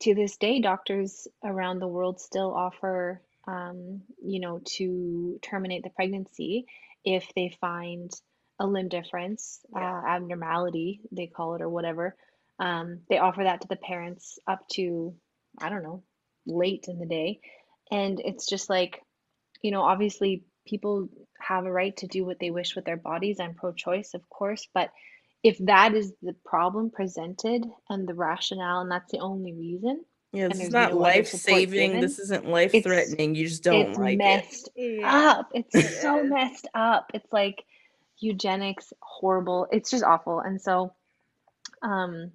[0.00, 5.90] to this day doctors around the world still offer um you know to terminate the
[5.90, 6.66] pregnancy
[7.04, 8.10] if they find
[8.58, 10.00] a limb difference Yeah.
[10.00, 12.16] uh, abnormality they call it or whatever
[12.58, 15.14] um they offer that to the parents up to
[15.60, 16.02] i don't know
[16.46, 17.40] late in the day
[17.90, 19.00] and it's just like,
[19.62, 21.08] you know, obviously people
[21.38, 23.38] have a right to do what they wish with their bodies.
[23.40, 24.90] I'm pro-choice, of course, but
[25.46, 30.48] if that is the problem presented and the rationale, and that's the only reason, Yeah,
[30.48, 33.98] this is not no life saving given, This isn't life threatening You just don't it's
[33.98, 34.44] like it.
[34.48, 35.30] messed Yeah.
[35.30, 35.50] up.
[35.54, 37.12] It's It so messed up.
[37.14, 37.64] It's like
[38.20, 39.68] eugenics, horrible.
[39.72, 40.40] It's just awful.
[40.40, 40.94] And so,
[41.82, 42.32] um,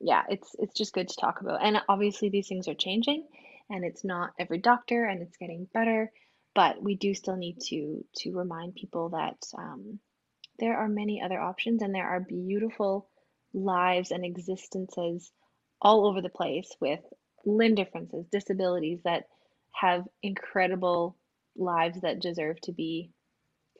[0.00, 1.64] yeah, it's it's just good to talk about.
[1.64, 3.26] And obviously these things are changing
[3.70, 6.12] and it's not every doctor and it's getting better,
[6.54, 10.00] but we do still need to to remind people that um,
[10.60, 13.08] there are many other options and there are beautiful
[13.52, 15.32] lives and existences
[15.82, 17.00] all over the place with
[17.44, 19.24] limb differences, disabilities that
[19.74, 21.16] have incredible
[21.56, 23.10] lives that deserve to be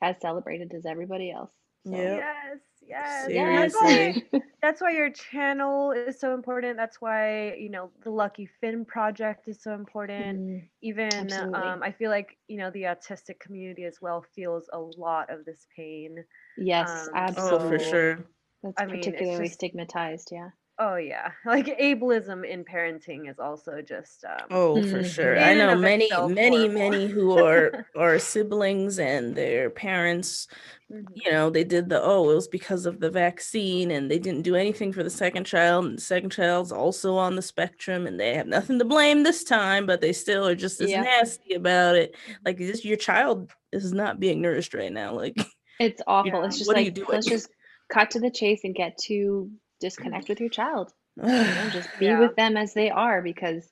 [0.03, 1.53] as celebrated as everybody else.
[1.87, 2.19] So, Yep.
[2.19, 3.27] Yes, yes.
[3.29, 3.73] yes.
[3.73, 4.41] That's why, Seriously.
[4.63, 6.77] that's why your channel is so important.
[6.77, 10.41] That's why, you know, the Lucky Fin project is so important.
[10.41, 14.79] Mm, Even um, I feel like, you know, the autistic community as well feels a
[14.79, 16.25] lot of this pain.
[16.59, 17.67] yes, Um, absolutely.
[17.67, 18.17] Oh, for sure.
[18.63, 20.51] That's I mean, particularly just- stigmatized, yeah.
[20.83, 21.33] Oh yeah.
[21.45, 25.05] Like ableism in parenting is also just um Oh, for Mhm.
[25.15, 25.39] sure.
[25.39, 26.75] I know many, many, horrible.
[26.75, 30.49] many who are are siblings and their parents.
[30.91, 31.05] mhm.
[31.15, 34.43] You know, they did the oh, it was because of the vaccine, and they didn't
[34.43, 35.85] do anything for the second child.
[35.85, 39.45] And the second child's also on the spectrum, and they have nothing to blame this
[39.45, 41.03] time, but they still are just as Yeah.
[41.03, 42.17] nasty about it.
[42.45, 45.13] Like, this, your child is not being nourished right now.
[45.15, 45.37] Like,
[45.79, 46.31] It's awful.
[46.33, 46.47] Yeah.
[46.47, 47.51] It's just What are you like let's just
[47.93, 49.51] cut to the chase and get to
[49.81, 50.93] disconnect with your child.
[51.17, 52.21] You know, just be Yeah.
[52.21, 53.69] with them as they are because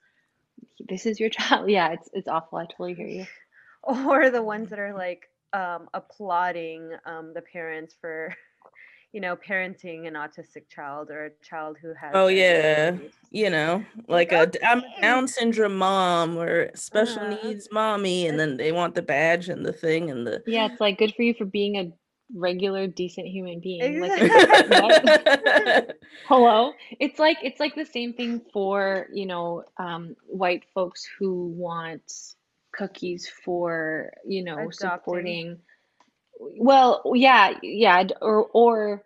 [0.89, 1.69] this is your child.
[1.77, 2.59] Yeah, it's it's awful.
[2.59, 3.27] I totally hear you.
[3.85, 8.35] or the ones that are like um applauding um the parents for
[9.13, 12.91] you know parenting an autistic child or a child who has Oh, yeah.
[12.93, 13.15] disability.
[13.31, 18.27] you know, like a d- I'm a Down syndrome mom or special Uh, needs mommy,
[18.27, 20.43] and then they want the badge and the thing and the.
[20.47, 21.93] Yeah, it's like good for you for being a
[22.35, 24.01] regular, decent human being.
[24.01, 24.21] Like.
[26.29, 26.73] Hello.
[26.99, 32.03] It's like it's like the same thing for, you know, um, white folks who want
[32.73, 34.73] cookies for, you know, Adopting.
[34.73, 35.59] supporting.
[36.41, 39.03] Well, yeah, yeah, or or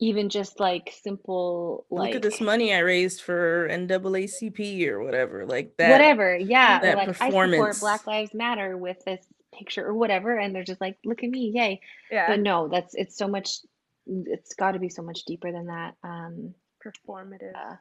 [0.00, 5.46] even just like simple like Look at this money I raised for NAACP or whatever,
[5.46, 5.92] like that.
[5.92, 6.36] whatever.
[6.36, 7.80] Yeah, that like I support performance.
[7.80, 11.52] Black Lives Matter with this picture or whatever, and they're just like, look at me,
[11.54, 11.80] yay.
[12.10, 13.58] yeah But no, that's it's so much.
[14.06, 15.94] It's got to be so much deeper than that.
[16.02, 17.76] Um, performative uh,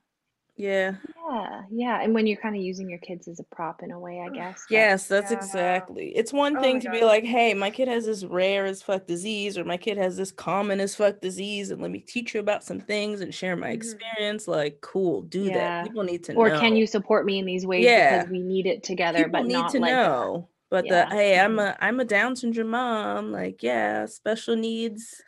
[0.55, 0.95] Yeah.
[1.29, 2.01] Yeah, yeah.
[2.03, 4.29] And when you're kind of using your kids as a prop in a way, I
[4.35, 4.65] guess.
[4.69, 5.37] Yes, that's Yeah.
[5.37, 6.15] exactly.
[6.15, 8.83] It's one Oh thing my to be like, hey, my kid has this rare as
[8.83, 12.33] fuck disease, or my kid has this common as fuck disease, and let me teach
[12.35, 13.75] you about some things and share my Mhm.
[13.75, 14.47] experience.
[14.47, 15.53] Like, cool, do Yeah.
[15.53, 15.83] that.
[15.85, 16.59] People need to Or know.
[16.59, 18.17] can you support me in these ways Yeah.
[18.17, 20.49] because we need it together, People but need not to like know.
[20.71, 21.09] But Yeah.
[21.09, 21.67] the hey, I'm Mhm.
[21.69, 23.31] a I'm a Down syndrome mom.
[23.31, 25.21] Like, yeah, special needs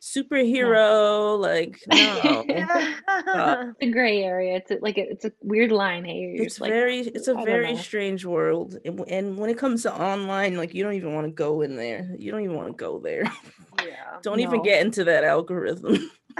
[0.00, 1.38] superhero.
[1.38, 2.44] Like, no.
[2.48, 4.56] it's a gray area.
[4.56, 6.04] It's a, like a, it's a weird line.
[6.04, 9.82] Hey, it's like, very it's a I very strange world and, and when it comes
[9.82, 12.68] to online like you don't even want to go in there you don't even want
[12.68, 13.24] to go there
[13.84, 14.18] Yeah.
[14.22, 16.10] Don't even get into that algorithm.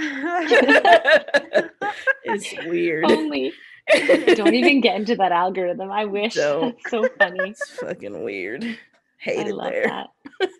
[2.24, 3.04] it's weird.
[3.10, 3.52] Only.
[3.92, 5.90] Don't even get into that algorithm.
[5.90, 6.34] I wish.
[6.34, 6.74] Don't.
[6.76, 7.50] That's so funny.
[7.50, 8.64] It's fucking weird.
[8.64, 8.76] I
[9.18, 9.84] Hate it love there.
[9.84, 10.06] that.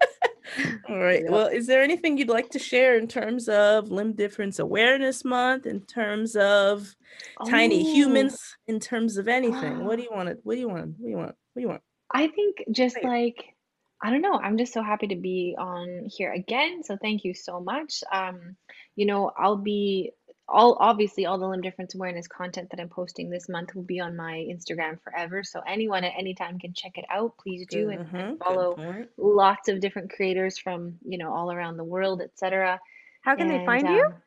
[0.89, 1.23] All right.
[1.23, 1.31] Yep.
[1.31, 5.67] Well, is there anything you'd like to share in terms of Limb Difference Awareness Month,
[5.67, 6.95] in terms of
[7.47, 9.85] tiny Oh, humans, in terms of anything?
[9.85, 10.37] What do you want to?
[10.43, 10.87] What do you want?
[10.99, 11.35] What do you want?
[11.53, 11.83] What do you want?
[12.13, 13.05] I think just Right.
[13.05, 13.45] like
[14.03, 16.83] I don't know, I'm just so happy to be on here again.
[16.85, 18.05] So thank you so much.
[18.13, 18.57] Um,
[18.97, 20.13] you know, I'll be
[20.49, 24.01] all obviously all the limb difference awareness content that I'm posting this month will be
[24.01, 25.43] on my Instagram forever.
[25.43, 27.39] So anyone at any time can check it out.
[27.39, 28.77] Please do and, Mhm, and follow
[29.17, 32.81] lots of different creators from, you know, all around the world, etc.
[33.23, 34.05] How can they And find you?
[34.07, 34.23] um,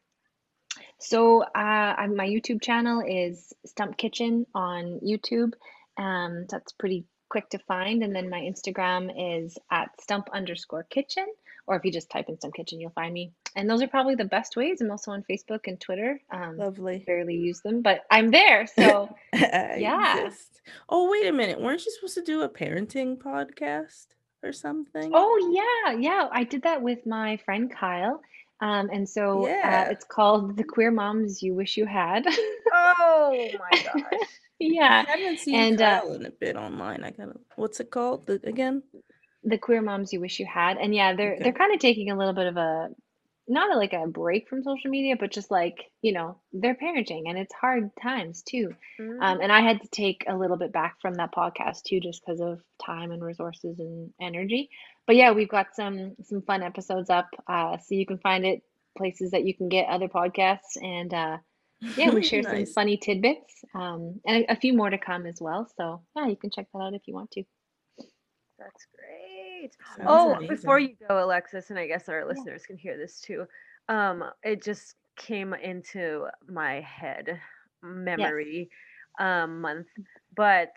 [0.99, 5.53] so uh, my YouTube channel is Stump Kitchen on YouTube.
[5.97, 8.03] Um, that's pretty quick to find.
[8.03, 11.25] And then my Instagram is at stump underscore kitchen.
[11.67, 13.33] Or if you just type in Stump Kitchen, you'll find me.
[13.57, 14.79] And those are probably the best ways.
[14.81, 16.21] I'm also on Facebook and Twitter.
[16.31, 17.03] Um, Lovely.
[17.05, 18.67] barely use them, but I'm there.
[18.67, 20.25] So Yeah.
[20.25, 20.61] exist.
[20.87, 21.59] Oh, wait a minute.
[21.59, 24.05] Weren't you supposed to do a parenting podcast
[24.43, 25.11] or something?
[25.13, 26.29] Oh yeah, yeah.
[26.31, 28.21] I did that with my friend Kyle.
[28.61, 29.85] Um, and so Yeah.
[29.87, 32.25] uh, it's called The Queer Moms You Wish You Had.
[32.73, 34.03] Oh my gosh.
[34.59, 35.03] yeah.
[35.07, 37.03] I haven't seen and, uh, Kyle in a bit online.
[37.03, 37.33] I gotta.
[37.55, 38.27] What's it called?
[38.27, 38.83] The, again?
[39.43, 40.77] The Queer Moms You Wish You Had.
[40.77, 41.43] And yeah, they're Okay.
[41.43, 42.89] they're kind of taking a little bit of a
[43.47, 47.23] not a, like a break from social media, but just like, you know, they're parenting
[47.27, 48.75] and it's hard times too.
[48.99, 49.21] Mm.
[49.21, 52.21] Um, and I had to take a little bit back from that podcast too, just
[52.25, 54.69] because of time and resources and energy.
[55.05, 58.61] But yeah, we've got some some fun episodes up, uh, so you can find it
[58.97, 61.37] places that you can get other podcasts, and uh,
[61.95, 65.37] yeah, we share some funny tidbits, um, and a, a few more to come as
[65.39, 65.71] well.
[65.77, 67.43] So yeah, you can check that out if you want to.
[68.59, 68.87] That's
[69.59, 69.77] great.
[69.95, 73.45] Sounds Oh, before you go, Alexis, and I guess our listeners can hear this too.
[73.89, 77.39] Um, it just came into my head
[77.83, 78.69] memory
[79.19, 79.87] um month,
[80.35, 80.71] but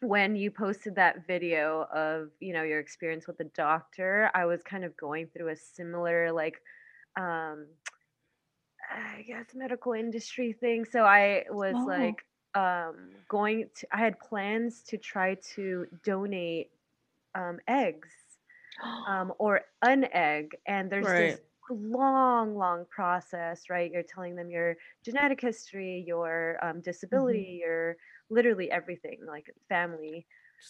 [0.00, 4.62] when you posted that video of you know your experience with the doctor, I was
[4.62, 6.60] kind of going through a similar like
[7.18, 7.66] um
[8.90, 10.84] I guess medical industry thing.
[10.84, 11.86] So I was Oh.
[11.86, 12.24] like
[12.54, 16.71] um going to I had plans to try to donate
[17.34, 18.12] um eggs
[19.06, 23.90] um or an egg and there's this long long process right?
[23.92, 27.96] You're telling them your genetic history your um, disability your
[28.30, 30.26] literally everything like family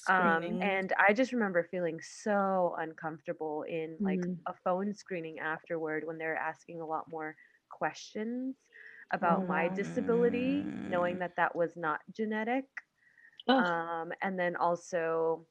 [0.09, 4.43] um, and i just remember feeling so uncomfortable in like Mhm.
[4.47, 7.37] a phone screening afterward when they're asking a lot more
[7.71, 8.57] questions
[9.13, 11.21] about my disability knowing Mm.
[11.21, 12.65] that that was not genetic
[13.47, 15.47] Oh, um, and then also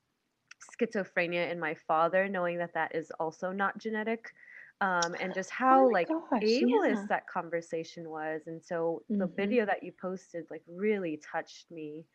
[0.62, 4.34] schizophrenia in my father, knowing that that is also not genetic,
[4.82, 7.08] um, and just how my like gosh, ableist yeah.
[7.10, 8.48] that conversation was.
[8.48, 9.36] And so the Mhm.
[9.36, 12.08] video that you posted like really touched me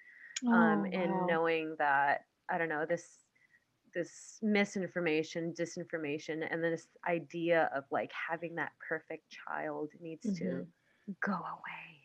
[0.46, 1.26] oh, um, in wow.
[1.26, 3.26] knowing that I don't know this
[3.94, 10.64] this misinformation, disinformation, and then this idea of like having that perfect child needs to
[10.64, 10.72] Mhm.
[11.22, 11.95] go away.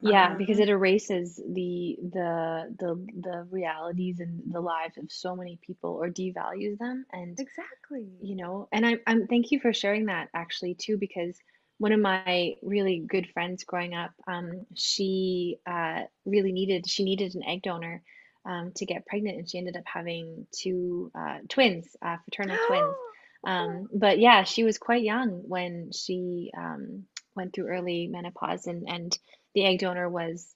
[0.00, 5.36] Yeah, because Um, it erases the the the the realities and the lives of so
[5.36, 8.08] many people or devalues them and exactly.
[8.20, 11.38] you know and I, i'm thank you for sharing that actually too because
[11.78, 17.34] one of my really good friends growing up um, she uh, really needed she needed
[17.34, 18.02] an egg donor
[18.44, 22.94] um, to get pregnant and she ended up having two uh, twins uh, fraternal twins
[23.46, 27.04] um, but yeah she was quite young when she um,
[27.34, 29.18] went through early menopause and and
[29.54, 30.54] the egg donor was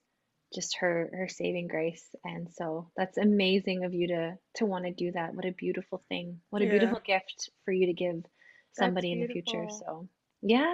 [0.54, 2.14] just her her saving grace.
[2.24, 5.34] And so that's amazing of you to to want to do that.
[5.34, 6.40] What a beautiful thing.
[6.50, 6.68] What a Yeah.
[6.68, 8.24] beautiful gift for you to give
[8.72, 9.68] somebody in the future.
[9.68, 10.08] so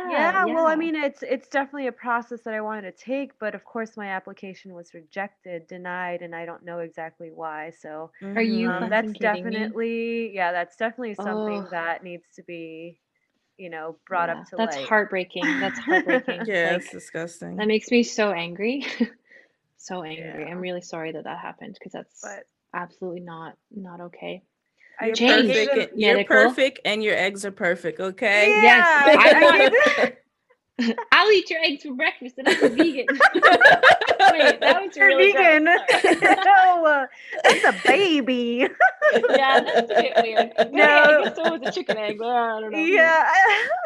[0.02, 3.38] yeah yeah, well i mean it's it's definitely a process that i wanted to take
[3.38, 7.70] but of course my application was rejected denied and i don't know exactly why.
[7.70, 9.74] So Are you um, that's kidding me?
[9.74, 11.70] definitely yeah that's definitely something Ugh.
[11.70, 13.00] that needs to be
[13.60, 17.56] you know brought Yeah, up to that's light heartbreaking that's heartbreaking Yeah, like it's disgusting.
[17.56, 18.86] that makes me so angry
[19.76, 20.50] so angry Yeah.
[20.50, 22.44] i'm really sorry that that happened because that's but
[22.74, 24.42] absolutely not not okay
[24.98, 25.46] I You're Change.
[25.48, 25.70] perfect.
[25.70, 26.36] appreciate- and- You're Medical.
[26.36, 28.00] perfect, and your eggs are perfect.
[28.00, 28.48] Okay.
[28.50, 30.14] Yes, Yeah, I want-
[31.12, 33.04] i'll eat your eggs for breakfast and i'm a vegan
[34.32, 35.44] wait that was you're really gross.
[35.44, 35.66] vegan
[36.00, 36.36] Sorry.
[36.42, 37.06] no
[37.44, 38.66] that's a baby
[39.30, 40.52] yeah, that's a bit weird.
[40.58, 40.84] Okay, No.
[40.84, 42.18] I guess so was a chicken egg.
[42.20, 42.78] Well, I don't know.
[42.78, 43.24] yeah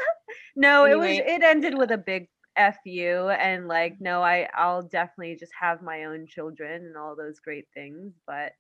[0.57, 4.83] no it was it ended with a big f you and like no i i'll
[4.83, 8.53] definitely just have my own children and all those great things but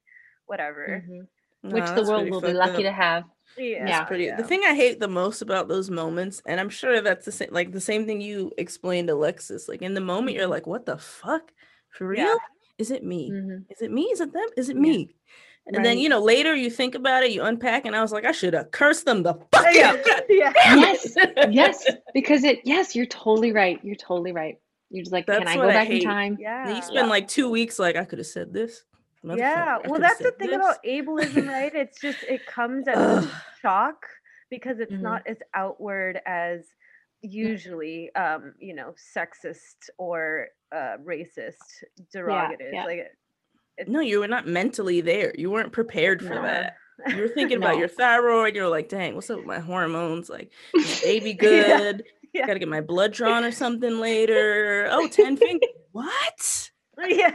[0.47, 1.73] whatever Mhm.
[1.73, 2.83] which the world will be lucky up.
[2.83, 3.25] to have.
[3.57, 3.87] Yeah.
[3.87, 4.05] Yeah.
[4.05, 4.37] pretty yeah.
[4.37, 7.51] the thing i hate the most about those moments and i'm sure that's the same
[7.53, 10.51] like the same thing you explained alexis like in the moment you're Mhm.
[10.51, 11.53] like what the fuck
[11.91, 12.37] for real Yeah.
[12.79, 13.65] is it me Mhm.
[13.71, 14.83] is it me is it them is it Yeah.
[14.83, 15.15] me
[15.67, 18.25] and then you know later you think about it you unpack and i was like
[18.25, 19.91] i should have cursed them the fuck Yeah.
[19.93, 19.99] out
[20.29, 20.53] yeah.
[20.77, 21.17] Yes,
[21.51, 22.61] yes, because it.
[22.65, 23.79] Yes, you're totally right.
[23.83, 24.59] You're totally right.
[24.91, 26.37] You're just like, can I go I back in time?
[26.41, 26.67] Yeah.
[26.69, 28.85] And you spend like two weeks like i could have said this
[29.23, 30.57] Yeah, I well, that's the thing this.
[30.57, 31.73] about ableism, right?
[31.83, 33.31] It's just it comes as Ugh.
[33.63, 34.05] shock
[34.51, 35.01] because it's Mhm.
[35.01, 36.61] not as outward as
[37.23, 41.57] usually, um, you know, sexist or uh, racist,
[42.15, 42.73] derogative.
[42.73, 42.85] yeah.
[42.85, 43.24] Like, it- it's
[43.87, 46.43] no you were not mentally there you weren't prepared for No.
[46.43, 46.77] that
[47.09, 50.53] you were thinking about your thyroid you're like dang what's up with my hormones like
[50.77, 52.47] is baby good Yeah.
[52.47, 56.71] gotta get my blood drawn or something later oh 10 fingers what
[57.09, 57.35] yeah.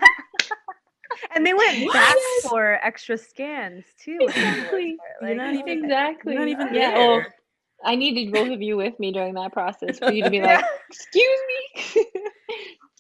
[1.36, 2.16] and they went back
[2.48, 4.18] for extra scans too.
[4.20, 4.98] for the most Exactly.
[4.98, 6.34] part, You're not even- Exactly.
[6.34, 6.92] you're not even yeah.
[6.92, 7.22] there Oh,
[7.84, 10.64] I needed both of you with me during that process for you to be like,
[10.90, 11.40] excuse
[11.86, 11.96] me.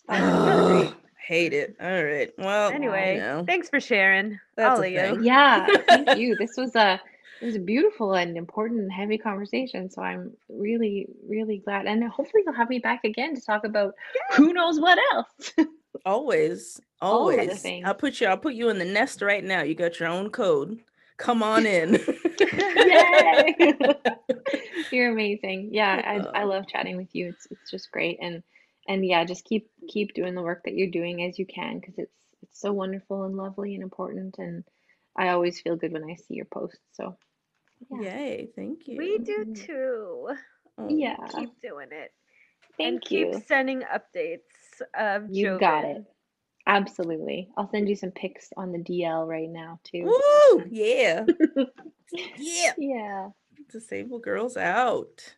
[1.30, 4.40] Ugh, hate it all right well Anyway, you know, thanks for sharing.
[4.56, 5.00] That's I'll a you.
[5.00, 5.24] thing.
[5.24, 6.36] yeah, thank you.
[6.36, 7.00] This was a
[7.42, 9.90] it was a beautiful and important and heavy conversation.
[9.90, 11.86] So I'm really, really glad.
[11.86, 13.94] And hopefully you'll have me back again to talk about
[14.36, 15.54] who knows what else.
[16.06, 19.44] always All of the always i'll put you i'll put you in the nest right
[19.44, 20.80] now you got your own code
[21.18, 21.96] come on in
[22.40, 23.56] Yay!
[24.92, 25.70] You're amazing.
[25.72, 26.02] Yeah,
[26.34, 27.28] I, I love chatting with you.
[27.28, 28.18] It's it's just great.
[28.22, 28.44] And
[28.90, 31.98] and yeah, just keep keep doing the work that you're doing as you can because
[31.98, 34.38] it's it's so wonderful and lovely and important.
[34.40, 34.64] And
[35.16, 36.80] I always feel good when I see your posts.
[36.94, 37.16] So
[37.92, 38.02] yeah.
[38.02, 40.30] yay thank you We do too.
[40.78, 41.18] Oh, Yeah.
[41.38, 42.12] Keep doing it.
[42.78, 46.04] Thank and keep sending updates of You got it.
[46.66, 47.50] Absolutely.
[47.58, 50.04] I'll send you some pics on the DL right now too.
[50.04, 50.64] Woo!
[50.70, 51.26] Yeah.
[52.38, 52.72] yeah.
[52.78, 53.28] Yeah.
[53.72, 55.36] Disabled girls out.